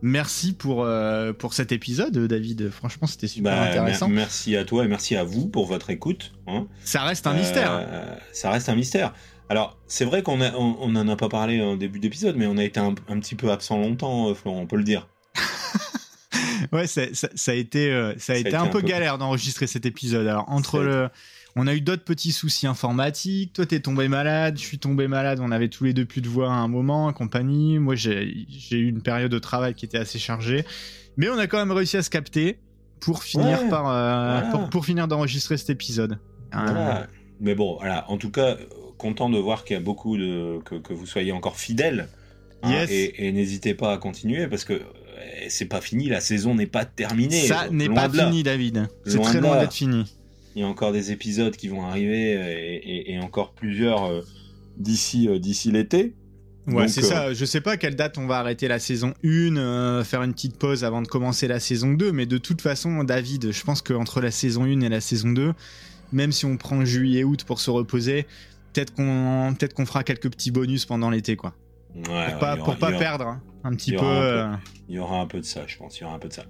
[0.00, 2.70] Merci pour, euh, pour cet épisode, David.
[2.70, 4.08] Franchement, c'était super bah, intéressant.
[4.08, 6.32] Merci à toi et merci à vous pour votre écoute.
[6.46, 6.66] Hein.
[6.84, 7.72] Ça reste un mystère.
[7.72, 9.12] Euh, ça reste un mystère.
[9.48, 12.64] Alors, c'est vrai qu'on on, n'en a pas parlé en début d'épisode, mais on a
[12.64, 15.08] été un, petit peu absent longtemps, euh, Florent, on peut le dire.
[16.72, 20.26] ouais, ça, a été, ça a été un, peu, galère d'enregistrer cet épisode.
[20.26, 21.08] Alors, entre le.
[21.56, 23.54] On a eu d'autres petits soucis informatiques.
[23.54, 24.56] Toi, t'es tombé malade.
[24.56, 25.40] Je suis tombé malade.
[25.42, 27.80] On avait tous les deux plus de voix à un moment, compagnie.
[27.80, 30.64] Moi, j'ai eu une période de travail qui était assez chargée.
[31.16, 32.58] Mais on a quand même réussi à se capter
[33.00, 36.18] pour finir par euh, pour, finir d'enregistrer cet épisode.
[36.54, 37.04] Euh,
[37.40, 38.08] Mais bon, voilà.
[38.08, 38.56] En tout cas,
[38.96, 42.08] content de voir qu'il y a beaucoup de que, vous soyez encore fidèles.
[42.62, 44.84] Hein, et, n'hésitez pas à continuer parce que euh,
[45.48, 46.08] c'est pas fini.
[46.08, 47.46] La saison n'est pas terminée.
[47.46, 48.88] Ça n'est pas fini, David.
[49.06, 50.04] C'est très loin d'être fini
[50.58, 54.22] il y a encore des épisodes qui vont arriver et, encore plusieurs euh,
[54.76, 56.14] d'ici euh, d'ici l'été.
[56.66, 57.26] Ouais, c'est ça.
[57.26, 60.32] Euh, je sais pas à quelle date on va arrêter la saison 1, faire une
[60.32, 63.82] petite pause avant de commencer la saison 2, mais de toute façon, David, je pense
[63.82, 65.54] qu'entre la saison 1 et la saison 2,
[66.12, 68.26] même si on prend juillet-août pour se reposer,
[68.72, 71.54] peut-être qu'on fera quelques petits bonus pendant l'été, quoi.
[71.94, 74.44] Ouais, pour pas, pour pas perdre hein, un petit peu.
[74.88, 75.98] Il y aura un peu de ça, je pense.
[75.98, 76.44] Il y aura un peu de ça.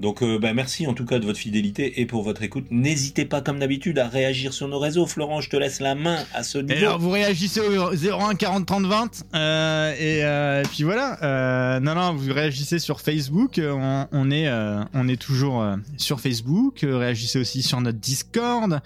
[0.00, 2.64] Donc, euh, bah, merci en tout cas de votre fidélité et pour votre écoute.
[2.70, 5.06] N'hésitez pas, comme d'habitude, à réagir sur nos réseaux.
[5.06, 6.72] Florent, je te laisse la main à ce niveau.
[6.72, 9.94] Et alors, vous réagissez au 01 40 30 20.
[10.00, 11.22] et, puis voilà.
[11.22, 13.60] Euh, non, non, vous réagissez sur Facebook.
[13.62, 15.64] On, est, euh, on est toujours
[15.98, 16.80] sur Facebook.
[16.82, 18.80] réagissez aussi sur notre Discord.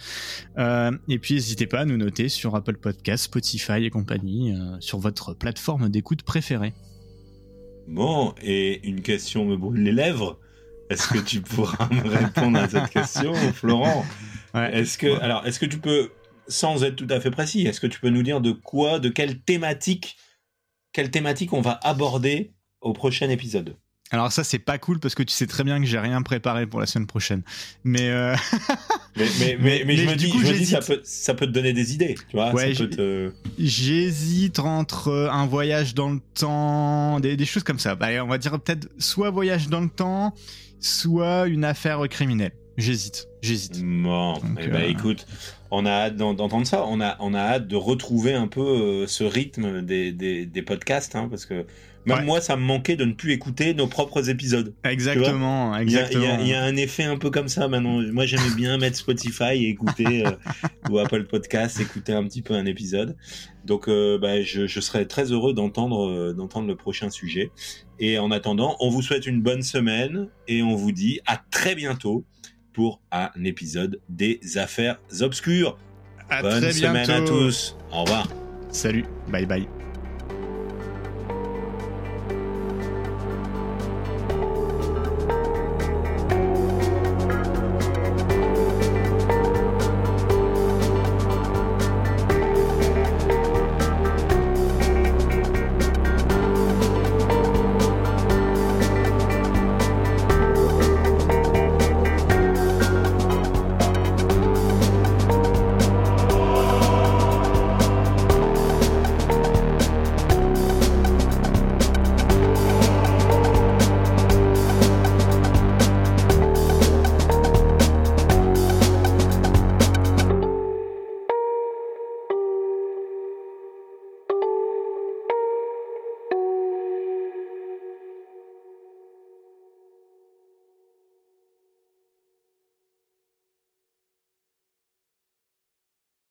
[0.58, 5.32] et puis, n'hésitez pas à nous noter sur Apple Podcasts, Spotify et compagnie, sur votre
[5.32, 6.74] plateforme d'écoute préférée.
[7.86, 10.38] Bon, et une question me brûle les lèvres.
[10.90, 14.04] Est-ce que tu pourras me répondre à cette question, Florent
[14.54, 16.10] Est-ce que, alors, est-ce que tu peux,
[16.48, 19.08] sans être tout à fait précis, est-ce que tu peux nous dire de quoi, de
[19.08, 20.16] quelle thématique,
[20.92, 23.76] quelle thématique on va aborder au prochain épisode?
[24.12, 26.66] Alors ça c'est pas cool parce que tu sais très bien que j'ai rien préparé
[26.66, 27.42] pour la semaine prochaine.
[27.82, 28.36] Mais euh,
[29.16, 31.72] mais, mais, mais, je me dis, je me dis ça, peut, ça peut te donner
[31.72, 32.52] des idées, tu vois.
[33.58, 37.96] J'hésite entre un voyage dans le temps, des, des choses comme ça.
[37.96, 40.34] Bah, on va dire peut-être soit voyage dans le temps,
[40.80, 42.52] soit une affaire criminelle.
[42.76, 43.82] J'hésite, j'hésite.
[43.82, 45.26] Bon, eh ben, euh, écoute,
[45.70, 46.84] on a hâte d'entendre ça.
[46.86, 50.62] On a, on a hâte de retrouver un peu euh, ce rythme des, des, des
[50.62, 51.64] podcasts, hein, parce que
[52.06, 54.74] même moi, ça me manquait de ne plus écouter nos propres épisodes.
[54.84, 56.38] Exactement, exactement.
[56.40, 58.00] Il y, a un effet un peu comme ça maintenant.
[58.12, 60.30] Moi, j'aimais bien mettre Spotify et écouter euh,
[60.88, 63.16] ou Apple Podcast, écouter un petit peu un épisode.
[63.64, 67.50] Donc, euh, bah, je, je, serais très heureux d'entendre euh, d'entendre le prochain sujet.
[67.98, 71.74] Et en attendant, on vous souhaite une bonne semaine et on vous dit à très
[71.74, 72.24] bientôt
[72.72, 75.78] pour un épisode des Affaires obscures.
[76.28, 77.76] À bonne très semaine à tous.
[77.90, 78.28] Au revoir.
[78.70, 79.04] Salut.
[79.28, 79.66] Bye bye.